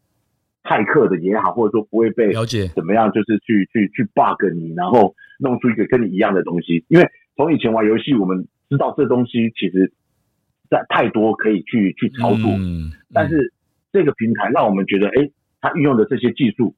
[0.63, 2.68] 骇客的也好，或者说不会被了解。
[2.76, 6.84] 怎么样，就是去去去 bug 你，然后弄出一个跟你一样的东西。
[6.90, 9.94] 因为从以前玩游戏，我们知道这东西其实
[10.70, 13.54] 在太多可以去去操作，嗯，但是
[13.91, 15.30] 这个平台让我们觉得，哎，
[15.62, 16.73] 它运用的这些技术，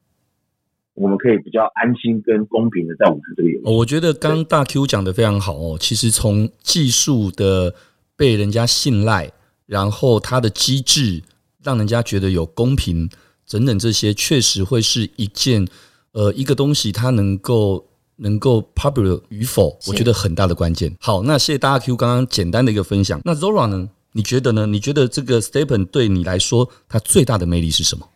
[0.94, 3.64] 我们可以比较安心跟公平的在玩这个游戏。
[3.66, 5.78] 我觉得刚刚大 Q 讲的非常好哦。
[5.80, 7.74] 其实从技术的
[8.16, 9.32] 被人家信赖，
[9.66, 11.24] 然后它的机制
[11.64, 13.10] 让人家觉得有公平。
[13.52, 15.68] 等等，这些确实会是一件，
[16.12, 17.84] 呃，一个东西它能够
[18.18, 20.96] 能够 popular 与否，我觉得很大的关键。
[21.00, 23.20] 好，那谢谢大家 Q 刚刚简单的一个分享。
[23.26, 23.90] 那 Zora 呢？
[24.14, 24.66] 你觉得呢？
[24.66, 28.08] 你觉得这个 STEPN 对你来说，它最大的魅力是什么？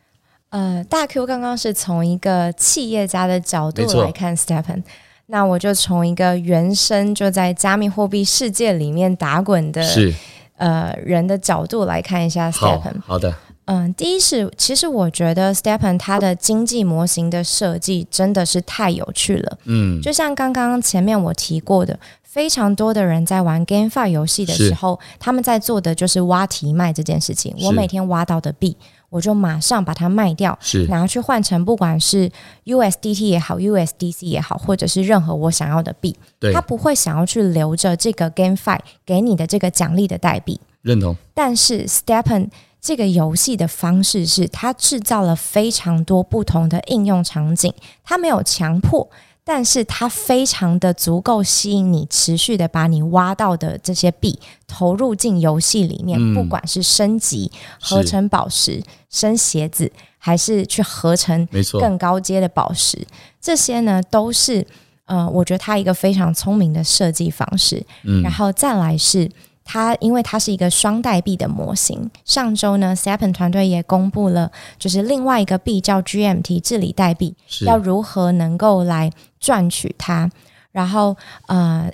[0.49, 4.83] 呃，大 Q 刚刚是从一个企业家的角度来看 STEPN，
[5.27, 10.13] 那我就从一个原生就在加密货币世界里面打滚的是
[10.57, 13.01] 呃人的角度来看一下 STEPN。
[13.05, 13.33] 好的。
[13.65, 19.57] 嗯，第一是，其实我觉得 STEPN 它的经济模型的设计真的是太有趣了。
[19.63, 21.97] 嗯，就像刚刚前面我提过的，
[22.33, 27.55] 非常多的人在玩 GameFi 游戏的时候，他们在做的就是挖题卖这件事情。
[27.61, 28.75] 我每天挖到的币，
[29.11, 32.31] 我就马上把它卖掉，是拿去换成不管是
[32.65, 36.17] USDT 也好，USDC 也好，或者是任何我想要的币。
[36.39, 40.59] 对，他不会想要去留着这个 GameFi 给你的这个奖励的代币。
[40.81, 41.15] 认同。
[41.35, 42.49] 但是 Stepen
[42.81, 47.71] 这个游戏的方式是，它制造了非常多不同的应用场景，
[48.03, 49.07] 它没有强迫，
[49.43, 61.47] 但是它非常的足够吸引你，持续的把你挖到的这些币投入进游戏里面，嗯、不管是升级、合成宝石、升鞋子，还是去合成
[61.79, 63.05] 更高阶的宝石，
[63.41, 64.65] 这些呢都是
[65.05, 67.85] 呃，我觉得它一个非常聪明的设计方式。
[68.03, 69.29] 嗯、然后再来是。
[69.65, 80.29] 它因为它是一个双代币的模型，上周呢，STEPN 团队也公布了，就是另外一个币叫 GMT 治理代币，要如何能够来赚取它，
[80.71, 81.15] 然后
[81.47, 81.91] 呃。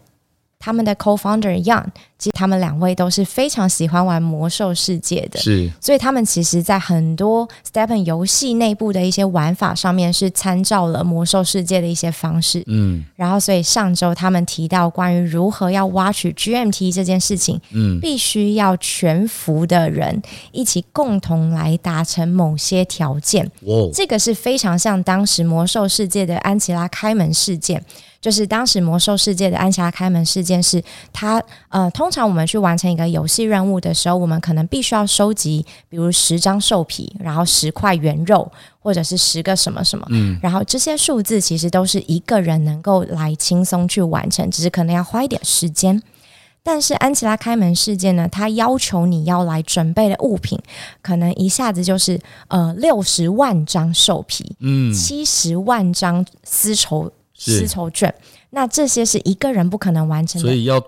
[0.60, 1.86] 他们的 co-founder Young，
[2.18, 27.82] 其实他们两位都是非常喜欢玩魔兽世界的，是，所以他们其实在很多 STEPN 游戏内部的一些玩法上面是参照了魔兽世界的一些方式，嗯，然后所以上周他们提到关于如何要挖取 GMT 这件事情，嗯，必须要全服的人一起共同来达成某些条件，哦，这个是非常像当时魔兽世界的安琪拉开门事件。
[28.22, 46.02] 就是当时魔兽世界的安琪拉开门事件是它，呃，通常我们去完成一个游戏任务的时候，我们可能必须要收集，比如十张兽皮，然后十块原肉，或者是十个什么什么，嗯，然后这些数字其实都是一个人能够来轻松去完成，只是可能要花一点时间。
[46.62, 50.60] 但是安琪拉开门事件呢，它要求你要来准备的物品，
[51.02, 57.10] 可能一下子就是呃六十万张兽皮，嗯，七十万张丝绸。
[57.40, 58.14] 丝绸卷，
[58.50, 60.80] 那这些是一个人不可能完成的，所以要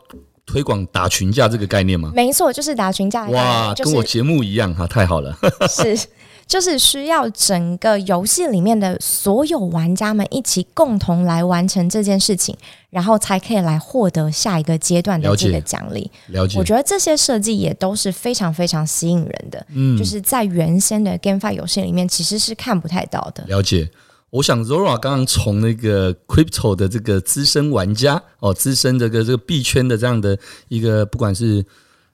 [0.46, 2.12] 推广打群架这个概念吗？
[2.14, 3.26] 没错，就是打群架。
[3.30, 5.34] 哇，跟我节目一样哈，太好了。
[5.70, 5.98] 是，
[6.46, 12.54] 就是需要整个游戏里面的所有玩家们一起共同来完成这件事情，
[12.90, 16.12] 然后才可以来获得下一个阶段的这个奖励。
[16.28, 19.66] 了解，我觉得这些设计也都是非常非常吸引人的。
[19.70, 23.46] 嗯，就是在原先的 GameFi 游戏里面其实是看不太到的。
[23.48, 23.90] 了解。
[24.32, 30.38] 我想 Zora 刚刚从那个 Crypto 的这个资深玩家哦，资深这个这个币圈的这样的
[30.70, 31.65] 一个，不管是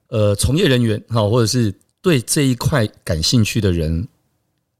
[0.10, 4.08] 呃从业人员哈，或者是对这一块感兴趣的人，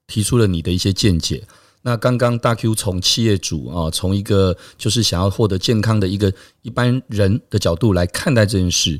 [0.08, 1.43] 提出了你的一些见解。
[1.84, 9.00] 那刚刚大 Q 从企业主啊，从一个就是想要获得健康的一个一般人的角度来看待这件事。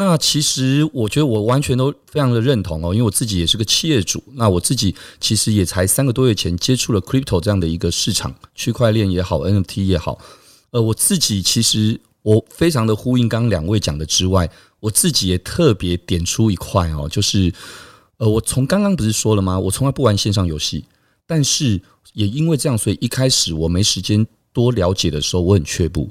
[0.00, 4.22] 那其实我觉得我完全都非常的认同哦，因为我自己也是个企业主。
[4.34, 10.16] 那我自己其实也才三个多月前接触了 crypto 这样的一个市场，区块链也好，NFT 也好。
[10.70, 17.52] 呃，我自己其实我非常的呼应刚刚两位讲的之外，我自己也特别点出一块哦，就是
[18.18, 19.58] 呃，我从刚刚不是说了吗？
[19.58, 20.84] 我从来不玩线上游戏，
[21.26, 21.82] 但是
[22.12, 26.08] 也因为这样，所以一开始我没时间多了解的时候，我很却步。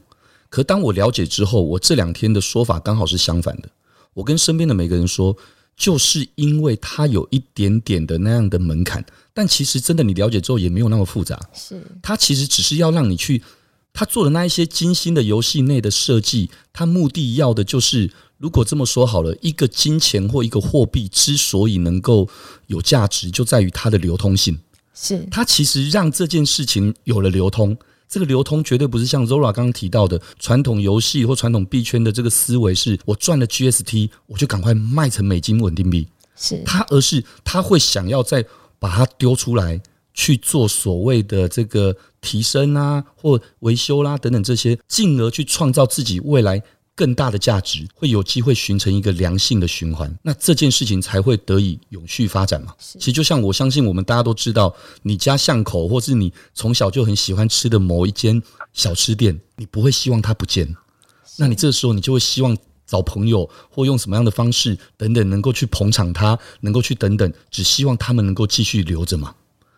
[0.50, 3.70] 可当我了解之后，我这两天的说法刚好是相反的。
[4.18, 5.38] 我跟身边的每个人说，
[5.76, 11.40] 就是因为它有一点点的那样的门槛，但其实真的你了解之后也没有那么复杂。
[11.54, 13.44] 是，它其实只是要让你去，
[13.94, 22.28] 他做的那一些精心的游戏内的设计，它目的要的就是，如果这么说好了，一个金钱或一个货币之所以能够
[22.66, 24.58] 有价值，就在于它的流通性。
[24.96, 27.78] 是，它其实让这件事情有了流通。
[28.08, 36.08] 这个流通绝对不是像 Zora 刚刚提到的传统游戏或传统币圈的这个思维，是我赚了 GST，我就赶快卖成美金稳定币。
[36.36, 38.46] 是他，而是他会想要再
[38.80, 39.82] 把它丢出来
[40.14, 46.62] 去做所谓的这个提升啊，或维修啦、啊、等等这些，进而去创造自己未来。
[46.98, 52.74] 更大的价值会有机会形成一个良性的循环，那这件事情才会得以永续发展嘛。
[52.80, 58.42] 其实就像我相信，我们大家都知道，你家巷口或是你从小就很喜欢吃的某一间
[58.74, 60.76] 小吃店，你不会希望它不见。
[61.38, 62.58] 那你这时候你就会希望
[62.88, 69.36] 找朋友或用什么样的方式等等，能够去捧场它，能够去等等，只希望他们能够继续留着嘛。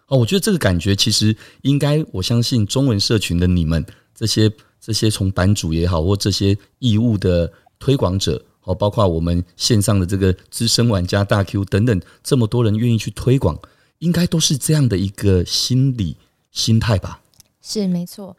[0.08, 4.50] 哦，我觉得这个感觉其实应该，我相信中文社群的你们这些。
[4.90, 13.56] 这些从版主也好，或这些义务的推广者，哦，包括我们线上的这个资深玩家大 Q 等等，这么多人愿意去推广，
[14.00, 16.18] 应该都是这样的一个心理
[16.52, 17.22] 心态吧？
[17.62, 18.36] 是没错。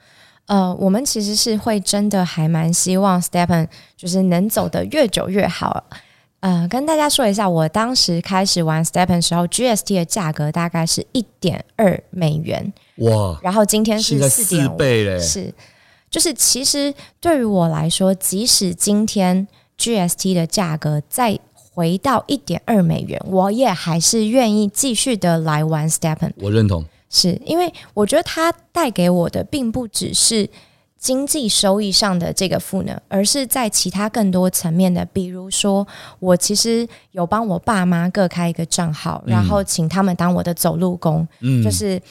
[0.46, 5.84] 呃，我们其实是会真的还蛮希望 STEPN 就是能走得越久越好。
[6.40, 12.72] 呃，跟大家说一下，我当时开始玩 STEPN 时候，GST 的价格大概是一点二美元。
[12.96, 13.38] 哇！
[13.40, 15.54] 然后今天是四倍嘞，是。
[16.10, 19.46] 就是其实对于我来说，即使今天
[19.78, 26.32] GST 的价格再回到一点二美元，我也还是愿意继续的来玩 Stepen。
[26.36, 30.50] 我认同，是因为我觉得它带给我的并不只是
[30.98, 35.86] 经济收益上的这个赋能，而是在其他更多层面的，比如说
[36.18, 42.02] 我其实有帮我爸妈各开一个账号，然后请他们当我的走路工，嗯，就是。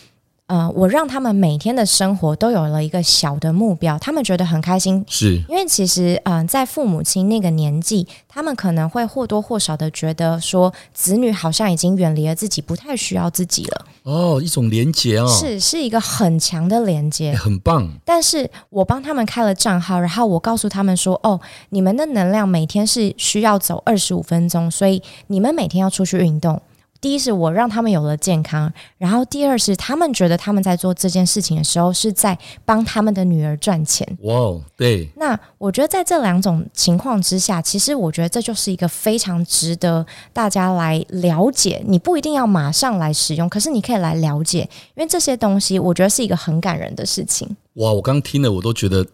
[0.50, 5.06] 呃，我让他们每天的生活都有了一个小的目标，他们觉得很开心。
[5.08, 13.86] 是，因为其实，嗯、呃，在父母亲那个年纪，他们可能会或多或少的觉得说，子女好像已经远离了自己，不太需要自己了。
[14.02, 17.88] 哦，一种连接哦，是，是一个很强的连接，很棒。
[18.04, 26.60] 但是我帮他们开了账号，然后我告诉他们说，哦，你们的能量每天是需要走二十五分钟，所以你们每天要出去运动。
[27.02, 34.06] 第一是我让他们有了健康，然后第二是他们觉得他们在做这件事情的时候是在帮他们的女儿赚钱。
[34.22, 35.10] 哇哦，对。
[35.16, 41.82] 那我觉得在这两种情况之下，其实我觉得这就是一个非常值得大家来了解。
[41.88, 47.48] 你不一定要马上来使用，可是你可以来了解，因为这些东西我觉得是一个很感人的事情。
[47.76, 49.06] 哇，我刚听了我都觉得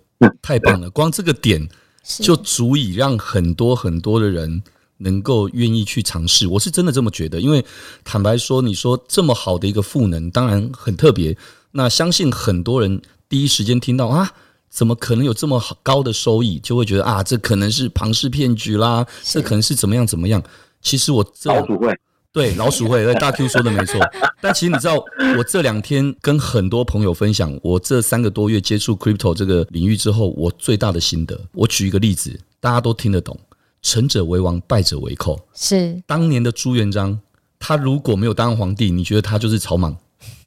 [0.42, 1.70] 太棒了，光这个点
[2.04, 4.64] 就足以让很多很多的人。
[4.98, 7.40] 能够愿意去尝试，我是真的这么觉得。
[7.40, 7.64] 因为
[8.04, 11.38] 坦白说，你说这么好的一个赋能，当然很特别。
[11.72, 14.32] 那相信很多人第一时间听到啊，
[14.70, 20.42] 怎么可能有这么好高的收益，就会觉得啊，这可能是庞氏骗局啦，这可能是怎么样怎么样。
[20.82, 21.94] 其实我这老鼠会
[22.32, 24.00] 对老鼠会，大 Q 说的没错。
[24.42, 24.96] 但其实你知道，
[25.38, 31.40] 我这两天跟很多朋友分享，我这三个多月接触 Crypto 这个领域之后，我最大的心得。
[31.54, 33.40] 我举一个例子，大家都听得懂。
[33.86, 35.40] 成者为王，败者为寇。
[35.54, 37.20] 是当年的朱元璋，
[37.60, 39.96] 他如果没有当皇帝，你觉得他就是草莽，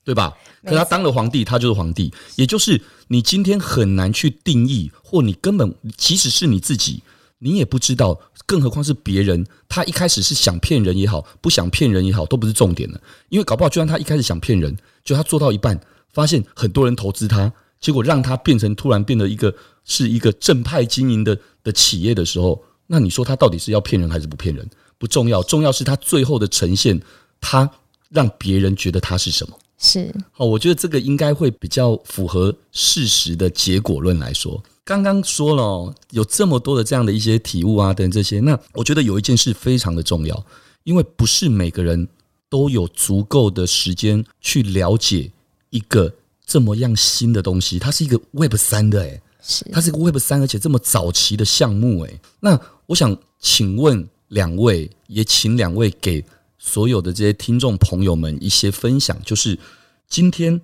[0.03, 0.37] 对吧？
[0.65, 2.13] 可他当了皇帝，他就是皇帝。
[2.35, 7.01] 也就是你今天很难去定义，或你根本即使是你自己，
[7.39, 9.47] 你也不知道，更何况是别人。
[9.69, 13.01] 他一开始是想骗人也好，不想骗人也好，都不是重点了。
[13.29, 15.81] 因为搞不好，就算他一开始想骗人，就他做到一半，
[16.13, 22.65] 发现很多人投资他，结果让他变成突然变得一个是一个正派经营的的企业的时候。
[22.89, 24.69] 那你说他到底是要骗人还是不骗人？
[24.99, 27.01] 不重要，重要是他最后的呈现，
[27.41, 27.71] 他
[28.09, 29.57] 让别人觉得他是什么？
[29.79, 30.13] 是。
[30.33, 34.61] 好，我觉得这个应该会比较符合事实的结果论来说。
[34.85, 40.47] 刚刚说了有这么多的这样的一些体悟啊，等这些，那我觉得有一件事非常的重要，
[40.83, 42.09] 因为不是每个人
[42.49, 45.31] 都有足够的时间去了解
[45.71, 46.13] 一个
[46.47, 49.21] 这么样新的东西，它是一个 Web 三的诶。
[49.41, 52.59] 是，它是一个 Web 三，而且这么早期的项目，诶，那
[52.89, 56.25] 我想请问两位，也请两位给
[56.57, 59.59] 所有的这些听众朋友们一些分享，就是
[60.07, 60.59] 今天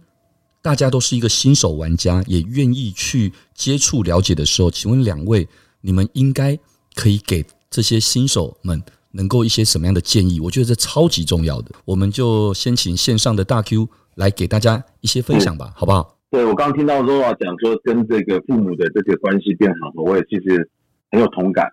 [0.62, 5.46] 大家都是一个新手玩家，也愿意去接触了解的时候，请问两位，
[5.82, 6.58] 你们应该
[6.94, 10.40] 可以给这些新手们能够一些什么样的建议？
[10.40, 11.72] 我觉得这超级重要的。
[11.84, 16.16] 我们就先请线上的大 Q 来给大家一些分享吧，好不好？
[16.30, 20.70] 对，我刚刚听到 Zora 讲说跟这个父母的这个关系变好，我也其实
[21.10, 21.70] 很有同感。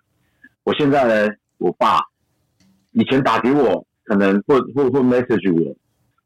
[0.64, 1.98] 我现在呢，我爸
[2.92, 5.76] 以前打给我，可能或或或 message 我。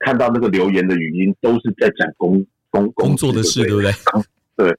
[0.01, 3.91] 看到那个留言的语音，都是在讲工工工作的事，对不对？
[4.55, 4.79] 对，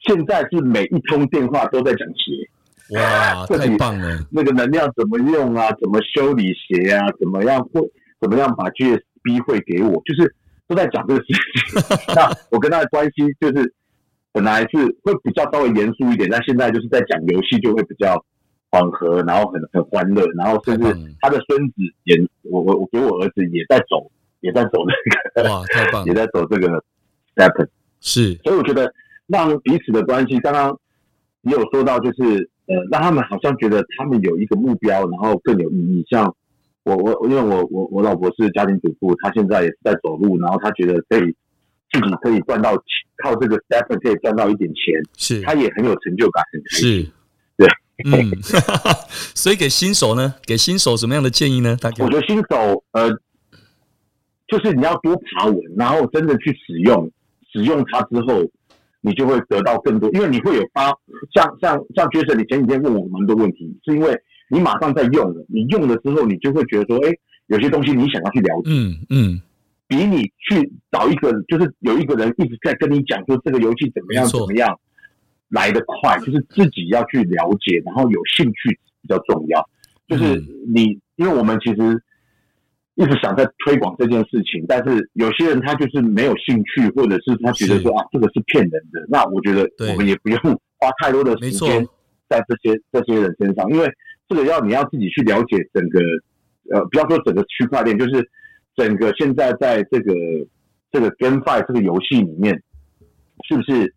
[0.00, 4.18] 现在是每一通电话都在讲鞋，哇， 太棒了！
[4.30, 5.68] 那个能量怎么用啊？
[5.80, 7.00] 怎么修理鞋啊？
[7.18, 7.80] 怎么样会？
[8.20, 10.02] 怎么样把 GSB 会给我？
[10.04, 10.34] 就是
[10.68, 11.82] 都在讲这个事情。
[12.14, 13.72] 那我跟他的关系就是
[14.32, 18.22] 本来是会比较稍微严肃一点，但现在就是在讲游戏就会比较
[18.70, 24.10] 缓和，然后很很欢乐，然后甚至他的孙子也，我我我给我儿子也在走。
[24.40, 24.70] 也在走
[25.34, 26.06] 这个，哇，太棒！
[26.06, 26.80] 也在走这个
[27.34, 27.66] step，
[28.00, 28.94] 是，所以我觉得
[29.26, 30.78] 让彼此的关系，刚刚
[31.42, 36.04] 也有说到，就是呃，让他们好像觉得他们有一个目标，然后更有意义。
[36.08, 36.32] 像
[36.84, 41.34] 我我因为我我我老婆是家庭主妇，她现在也是在走路，然后她觉得可以
[41.90, 42.84] 自己可以赚到钱，
[43.24, 46.88] 靠这个 step 可以赚到一点钱，是，她也很有成就感，很开心。
[46.88, 47.10] 是，
[47.56, 47.68] 对，
[48.04, 48.30] 嗯，
[49.34, 51.76] 所以给新手呢，给新手什么样的建议呢？
[51.80, 53.10] 大家，我觉得新手呃。
[54.50, 57.10] 就是你要多爬文，然后真的去使用，
[57.52, 58.42] 使用它之后，
[59.02, 60.08] 你就会得到更多。
[60.12, 60.86] 因为你会有发，
[61.34, 64.18] 像像像 Jason，你前几天问我蛮多问题，是因为
[64.48, 67.12] 你马上在用了，你用了之后，你就会觉得说，哎，
[67.48, 69.42] 有些东西你想要去了解，嗯嗯，
[69.86, 74.80] 比你去找一个，就是有一个人一直在跟你讲说这个游戏怎么样怎么样
[75.50, 79.68] 来得快，就是自己要去了解，然后有兴趣比较重要。
[80.06, 80.42] 就是
[80.74, 82.02] 你，因为我们其实。
[83.00, 89.06] 一直想在推广这件事情，但是有些人他就是没有兴趣，或者是他觉得说啊，这个是骗人的。
[89.08, 90.40] 那我觉得我们也不用
[90.78, 91.86] 花太多的时间
[92.28, 93.86] 在这些这些人身上，因为
[94.28, 96.00] 这个要你要自己去了解整个
[96.72, 98.28] 呃，不要说整个区块链，就是
[98.74, 100.12] 整个现在在这个
[100.90, 102.60] 这个 GameFi 这个游戏里面，
[103.48, 103.94] 是不是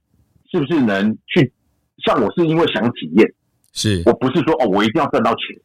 [0.51, 1.51] 是不是能去？
[2.05, 3.33] 像我是因为想体验，
[3.73, 5.57] 是我不是说哦，我一定要赚到钱，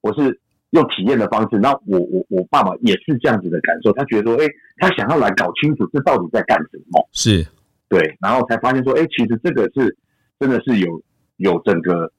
[0.00, 0.40] 我是。
[0.70, 7.46] 用体验的方式，那我我我爸爸也是这样子的感受，他觉得说，哎、欸，他想要来搞清楚这到底在干什么，是
[7.88, 9.96] 对，然后才发现说，哎、欸，其实这个是
[10.40, 11.00] 真的是有
[11.36, 12.10] 有整个，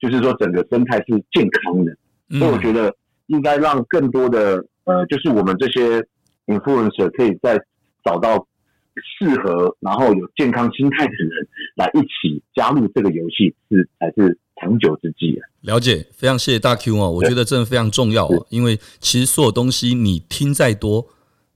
[0.00, 1.96] 就是说整个生态是健康的，
[2.36, 2.92] 所以我觉得
[3.26, 6.04] 应该让更多的呃，就是我们这些
[6.46, 7.56] influencer 可以在
[8.02, 8.44] 找到
[8.94, 14.38] 适合然后有健康心态的人来一起加入这个游戏，是才是。
[14.62, 15.48] 长久之计啊！
[15.62, 21.06] 了解，非常谢谢大 Q 哦，我觉得真的非常重要哦，因为其实所有东西你听再多，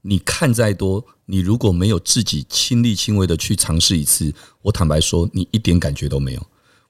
[0.01, 4.33] 你看再多，你如果没有自己亲力亲为的去尝试一次，
[4.63, 6.41] 我坦白说，你一点感觉都没有。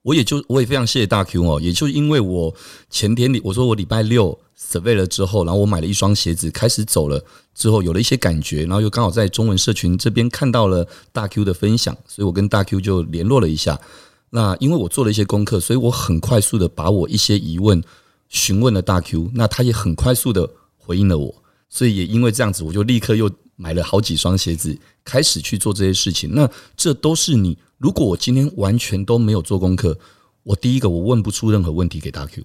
[0.06, 2.54] 我也就我也非常谢谢大 Q 哦，也就因为我
[2.92, 7.20] 前天里我说我礼拜六 survey 了之后，然后我买了一双鞋子，开始走了
[7.56, 13.82] 之后有了一些感觉，然后又刚好在中文社群这边看到了大 Q 的分享，所以我跟大 Q 就联络了一下。
[14.30, 17.84] 那因为我做了一些功课，所以我很快速的把我一些疑问
[18.30, 20.48] 询问了大 Q，那他也很快速的
[20.78, 21.34] 回应了我，
[21.68, 26.30] 所以也因为这样子，我就立刻又买了好几双鞋子，开始去做这些事情。
[26.36, 26.48] 那
[26.78, 29.98] 这都是你，如果我今天完全都没有做功课，
[30.44, 32.44] 我第一个我问不出任何问题给大 Q，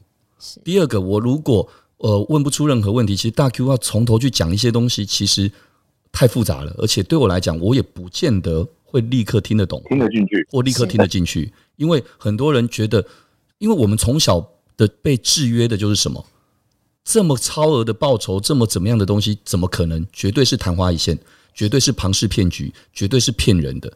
[0.64, 1.68] 第二个我如果
[1.98, 5.50] 呃问不出任何问题，其实大 Q 要从头去讲一些东西，其实
[6.10, 11.52] 太复杂了，而且对我来讲，我也不见得会立刻听得懂，听得进去，或立刻听得进去。
[11.76, 13.06] 因为很多人觉得，
[13.58, 14.44] 因为我们从小
[14.76, 16.26] 的被制约的就是什么，
[17.04, 20.04] 这么超额的报酬，这么怎么样的东西，怎么可能？
[20.12, 21.18] 绝对是昙花一现，
[21.54, 23.92] 绝对是庞氏骗局，绝对是骗人的。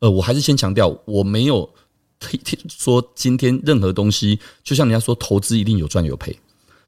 [0.00, 1.68] 呃，我还是先强调，我没有
[2.68, 6.38] 说今天任何东西，就像人家说投资一定有赚有赔。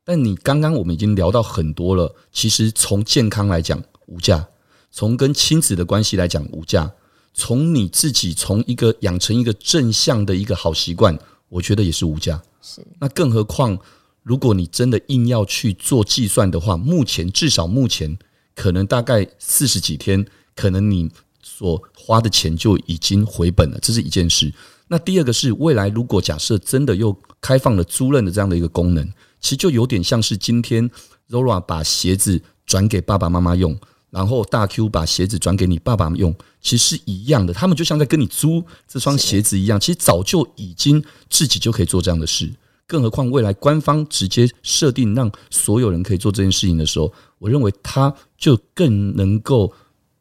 [0.05, 4.49] 但你刚刚我们已经聊到很多了，其实从健康来讲无价，
[4.91, 6.93] 从跟亲子的关系来讲无价。
[7.33, 11.17] 从你自己从一个养成一个正向的一个好习惯，
[11.49, 12.43] 我觉得也是无价。
[12.61, 13.79] 是，那更何况，
[14.25, 18.19] 如果你真的硬要去做计算的话，目前至少目前
[18.57, 21.09] 可能大概四十几天，可能你
[21.61, 24.51] 所花的钱就已经回本了，这是一件事。
[24.89, 29.07] 那第二个是未来，如果假设真的又开放了租赁的这样的一个功能，
[29.41, 30.91] 其实就有点像是今天
[31.29, 33.79] Zora 把鞋子转给爸爸妈妈用。
[34.09, 37.53] 然后大 Q 把鞋子转给你爸爸用，其实是一样的。
[37.53, 42.51] 他们就像在跟你租这双鞋子一样，其实早就已经自己就可以做这样的事。
[42.89, 49.73] 更何况未来官方直接设定让所有人可以做这件事情的时候，我认为他就更能够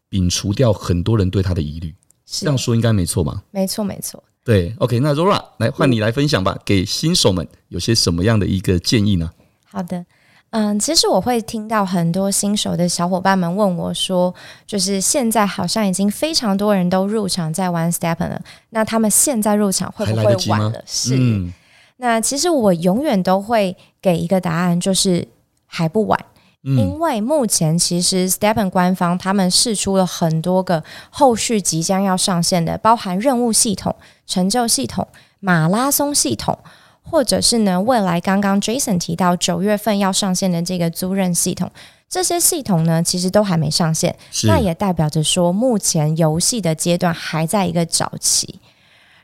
[0.10, 1.94] 摒除掉很多人对他的疑虑。
[2.26, 3.44] 这样说应该没错吧？
[3.52, 4.24] 没错，没错。
[4.44, 9.32] 对，OK，那 Zora 来换你来分享吧，给新手们有些什么样的一个建议呢？
[9.66, 10.06] 好的。
[10.52, 14.34] 嗯，其实我会听到很多新手的小伙伴们问我说，
[14.66, 18.42] 就是现在好像已经非常多人都入场在玩 STEPN 了，
[18.72, 20.84] 那他们现在入场会不会晚了？
[20.88, 21.54] 是，嗯、
[21.98, 25.28] 那其实我永远都会给一个答案，就是
[25.68, 26.20] 还不晚，
[26.64, 33.96] 嗯、因为目前其实 Stepen 官方他们试出了很多个后续即将要上线的，包含任务系统、
[34.26, 35.08] 成就系统、
[35.40, 36.58] 马拉松系统。
[37.02, 41.72] 或者是呢，未来刚刚 Jason 提到九月份要上线的这个租赁系统，
[42.08, 48.60] 这些系统呢，其实都还没上线，那也代表着说，目前游戏的阶段还在一个早期，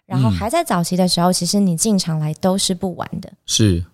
[0.08, 3.32] 然后还在早期的时候，其实你进场来都是不晚的。
[3.46, 3.86] 是。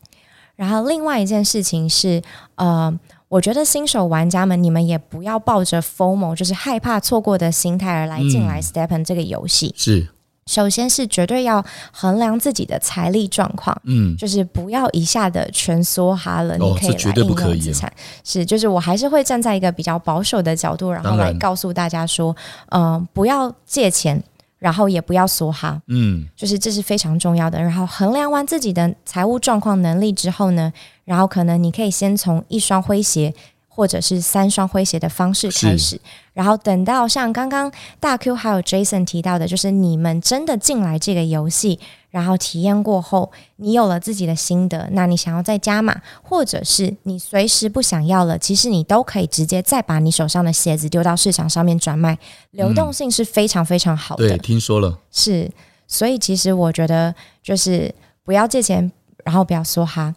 [0.55, 2.21] 然后另外一件事情是，
[2.55, 2.97] 呃，
[3.31, 9.73] 我觉得新手玩家们，你们也不要抱着 FOMO，就是害怕错过的心态而来进来 Stepen 这个游戏。
[9.77, 10.09] 是。
[10.47, 11.63] 首先是绝对要
[11.93, 16.55] 衡量自己的财力状况，嗯，就是不要一下子全梭哈了。
[16.55, 17.93] 哦，你可以来应用资产，啊、
[18.25, 22.35] 是，就是我还是会站在一个比较保守的角度，然后来告诉大家说，
[22.69, 24.21] 嗯、呃，不要借钱，
[24.61, 27.61] 然后也不要梭哈，嗯，就是这是非常重要的。
[27.61, 30.71] 然后衡量完自己的财务状况能力之后呢，
[31.03, 33.33] 然后可能你可以先从一双灰鞋。
[33.73, 35.99] 或者是三双灰鞋的方式开始，
[36.33, 41.79] 然后等到像刚刚大 Q 还有 Jason 提到的，就是你们真的进来这个游戏，
[42.11, 52.19] 然后体验过后，你有了自己的心得，那你想要再加码，或者是你随时不想要了，其实你都可以直接再把你手上的鞋子丢到市场上面转卖，
[52.51, 54.27] 流动性是非常非常好的。
[54.27, 54.99] 对，听说了。
[55.11, 55.49] 是，
[55.87, 57.93] 所以其实我觉得就是
[58.23, 58.91] 不要借钱，
[59.23, 60.13] 然后不要梭哈。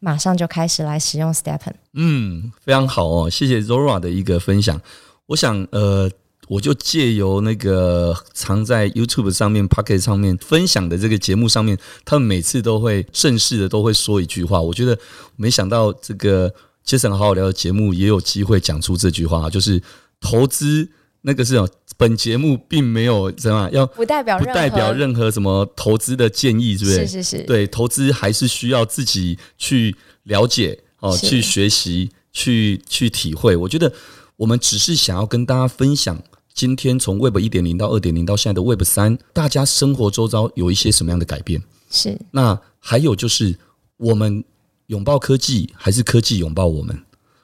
[0.00, 1.72] 马上就开始来使用 STEPN。
[1.94, 4.80] 嗯，非常好哦，谢谢 Zora 的一个分享。
[5.26, 6.08] 我想，呃，
[6.48, 14.60] 我就借由那个常在 YouTube 上面、Pocket 上面分享的这个节目上面，他们每次都会正式的都会说一句话。
[14.60, 14.98] 我觉得
[15.36, 16.52] 没想到这个
[16.86, 19.82] Jason 好好聊的节目也有机会讲出这句话，就是
[20.20, 20.90] 投资。
[21.22, 26.96] 那个是哦，本节目并没有什么要不代表不代表任何什么投资的建议，是不是？
[26.98, 27.42] 是是是。
[27.42, 33.56] 对，投资还是需要自己去了解哦，去学习，去去体会。
[33.56, 33.92] 我觉得
[34.36, 36.22] 我们只是想要跟大家分享，
[36.58, 41.62] 今天从 Web 一点零到二点零到现在的 Web 三，大家生活周遭有一些什么样的改变？
[41.88, 42.20] 是。
[42.32, 43.56] 那还有就是，
[43.96, 44.44] 我们
[44.88, 47.00] 拥抱科技，还是科技拥抱我们？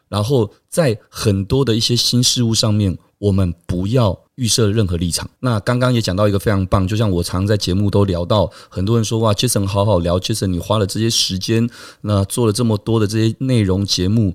[0.09, 2.99] 然后在很多的一些新事物上面。
[3.19, 5.31] 我们不要预设任何立场。
[5.41, 11.71] 那刚刚也讲到一个非常棒，就像我常在节目都聊到，很多人说哇，Jason 好好聊，Jason 你花了这些时间，
[12.03, 14.35] 那做了这么多的这些内容节目，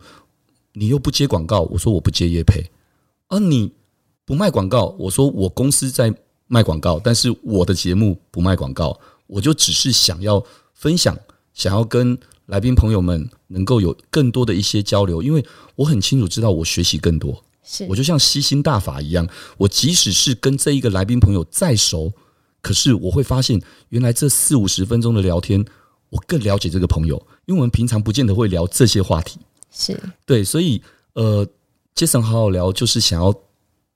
[0.74, 2.72] 你又不接广告，我说我不接业配，
[3.28, 3.74] 而你
[4.30, 6.14] 不卖广告，我说我公司在
[6.46, 11.18] 卖广告，但是我的节目不卖广告，我就只是想要分享，
[11.56, 12.16] 想要跟
[12.46, 15.44] 来宾朋友们能够有更多的一些交流，因为
[15.78, 17.44] 我很清楚知道我学习更多。
[17.88, 19.28] 我就像吸星大法一样，
[19.58, 22.14] 我即使是跟这一个来宾朋友再熟，
[22.62, 23.60] 可是我会发现，
[23.90, 25.66] 原来这四五十分钟的聊天，
[26.12, 27.18] 我更了解这个朋友，
[27.48, 29.40] 因为我们平常不见得会聊这些话题。
[29.72, 30.80] 是对，所以
[31.14, 31.48] 呃
[31.96, 33.34] ，Jason 好好聊，就是想要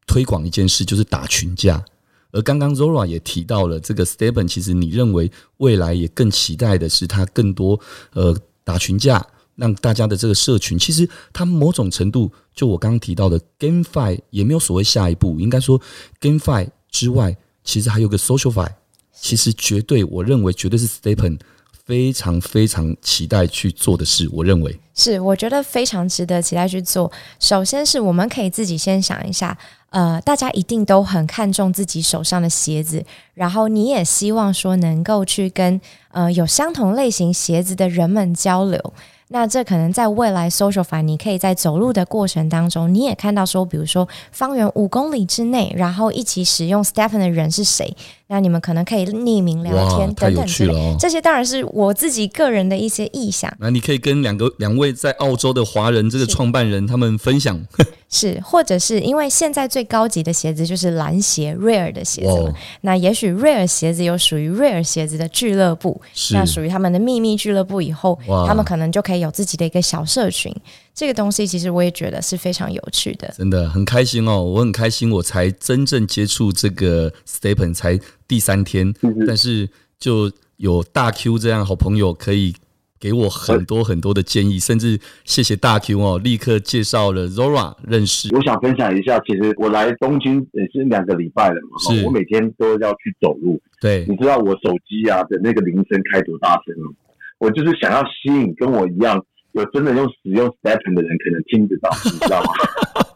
[0.08, 1.84] 推广一件事，就是打群架。
[2.32, 7.80] 而刚刚 Zora 也提到了这个 Stephen，其实你认为未来也更期待的是它更多
[8.14, 9.26] 呃打群架。
[9.56, 15.80] 让大家的这个社群，其实它某种程度，就我刚刚提到的 GameFi 也没有所谓下一步，应该说
[16.20, 18.72] GameFi 之外，其实还有个 SocialFi，
[19.14, 21.39] 其实绝对，我认为绝对是 Stephen
[21.86, 24.29] 非常非常期待去做的事。
[24.31, 27.11] 我认为是，我觉得非常值得期待去做。
[27.39, 29.57] 首先是我们可以自己先想一下，
[29.89, 33.03] 呃，大家一定都很看重自己手上的鞋子，
[33.34, 35.79] 然后你也希望说能够去跟
[36.11, 38.93] 呃有相同类型鞋子的人们交流。
[39.29, 47.95] 那这可能在未来 SocialFi，你可以在走路的过程当中，你也看到说，比如说方圆五公里之内，然后一起使用 STEPN 的人是谁？
[48.34, 53.55] 那你们可能可以匿名聊天等等之类，哦、这些当然是我自己个人的一些意向。
[53.59, 57.63] 那你可以跟两个两位在澳洲的华人这个创办人他们分享。
[58.09, 65.99] 是，或者是因为现在最高级的鞋子就是蓝鞋 Rare 的鞋子那也许 Rare 鞋子有属于 Rare 鞋子的俱乐部，
[66.31, 67.81] 那属于他们的秘密俱乐部。
[67.84, 68.17] 以后
[68.47, 70.55] 他们可能就可以有自己的一个小社群。
[70.95, 74.43] 这个东西其实我也觉得是非常有趣的，真的很开心哦！
[74.43, 77.99] 我很开心，我才真正接触这个 STEPN 才
[78.34, 79.69] 第三天，嗯、但是
[79.99, 82.55] 就有大 Q 这样好朋友可以。
[83.03, 88.34] 给我很多很多的建议，甚至谢谢大 Q 哦，立刻介绍了 Zora 认识。
[88.34, 93.61] 我想分享一下，其实我来东京也是两个礼拜了嘛，是我每天都要去走路。
[93.81, 96.91] 对，你知道我手机啊的那个铃声开多大声吗？
[97.39, 99.21] 我就是想要吸引跟我一样
[99.51, 102.53] 有真的用使用 Stepen 的人，可能听得到，你知道吗？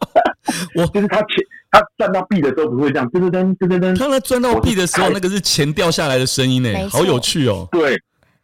[0.76, 7.68] 我 就是他钱，他赚到币的时候不会这样噔噔噔噔噔噔，当他赚到币的时候，那个是钱掉下来的声音呢，好有趣哦。
[7.72, 7.97] 对。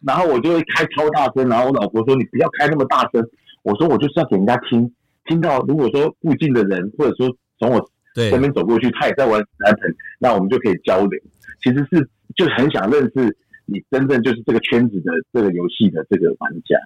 [0.06, 3.26] 然后我就会开超大声，然后我老婆说：“你不要开那么大声。”
[3.64, 4.92] 我说：“我就是要给人家听，
[5.24, 11.18] 听到如果说附近的人，或者说从我身边走过去，他也在玩 STEPN，那我们就可以交流。
[11.64, 12.06] 其实是
[12.36, 16.78] 就很想认识你真正就是这个圈子的这个游戏的这个玩家。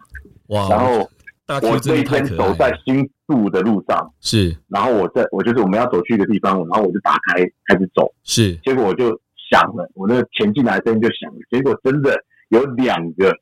[0.50, 0.70] 哇！
[0.70, 1.10] 然后
[1.62, 9.10] 我这一天走在新宿的路上，是，然后我在我就是我们要走去一个地方，然后我就打开开始走，是，结果我就
[9.52, 12.16] 响了，我那个前进来的声音就响了，结果真的。
[12.50, 13.38] 有两个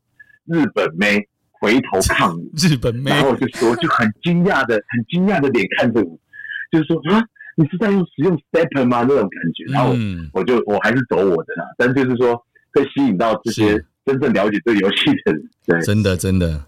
[0.46, 6.20] 日本妹回头看我， 日本妹，然后我就说就很惊讶的、很惊讶的脸看着我，
[6.72, 7.22] 就是说啊，
[7.56, 9.06] 你是在用使用 stepper 吗？
[9.08, 9.64] 那种感觉。
[9.72, 9.94] 然后
[10.34, 12.36] 我就我还是走我的啦，但就是说
[12.74, 15.50] 会吸引到这些真正了解这个游戏的人。
[15.68, 16.64] 对，真的真的，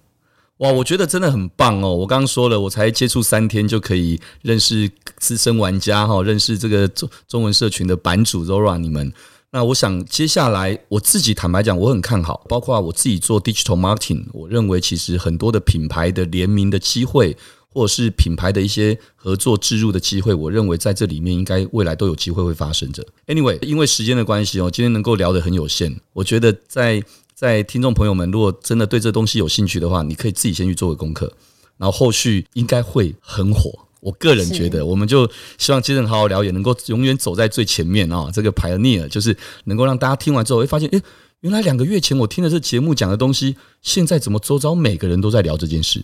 [0.58, 1.94] 哇，我觉得真的很棒哦！
[1.94, 9.14] 我刚刚说了，我才接触三天就可以认识资深玩家哈，认识这个中中文社群的版主 Zora 你们。
[9.52, 17.38] 那我想接下来我自己坦白讲，我很看好，包括我自己做 digital marketing，我认为其实很多的品牌的联名的机会，
[17.70, 23.06] 或者是品牌的一些合作置入的机会，我认为在这里面应该未来都有机会会发生着。
[23.28, 27.02] Anyway，因为时间的关系哦，今天能够聊得很有限，我觉得在
[27.38, 31.32] 在听众朋友们如果真的对这东西有兴趣的话，你可以自己先去做个功课，
[31.78, 33.70] 然后后续应该会很火。
[34.00, 35.30] 我个人觉得，我们就
[35.60, 38.32] 希望 Jason 好好聊，也能够永远走在最前面啊！
[38.34, 41.00] 这个 Pioneer 就是能够让大家听完之后会发现，诶，
[41.42, 46.04] 原来两个月前我听的这节目讲的东西，现在怎么周遭每个人都在聊这件事？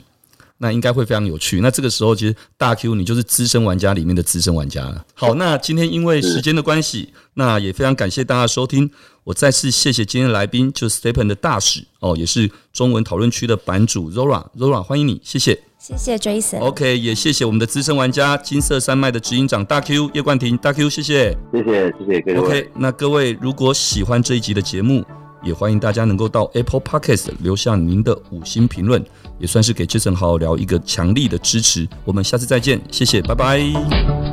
[0.63, 1.59] 那应该会非常有趣。
[1.59, 5.05] 那这个时候，其实大 Q 你就是资深玩家里面的资深玩家了。
[5.13, 8.89] 好，那今天因为时间的关系，那也非常感谢大家收听。
[9.25, 15.61] 我再次谢谢今天的来宾，就是 Stepen 的大使哦，也是中文讨论区的版主 Zora，Zora 欢迎你，谢谢。
[15.77, 16.59] 谢谢 Jason。
[16.59, 22.37] OK，也谢谢我们的资深玩家金色山脉的执行长大 Q 叶冠廷，大 Q，谢谢，谢谢，谢谢各位。
[22.37, 25.03] OK，那各位如果喜欢这一集的节目，
[25.43, 29.03] 也欢迎大家能够到 Apple Podcast 留下您的五星评论，
[29.43, 31.85] 也算是给 Jason 好好聊一个强力的支持。
[32.05, 34.32] 我们下次再见，谢谢，拜拜。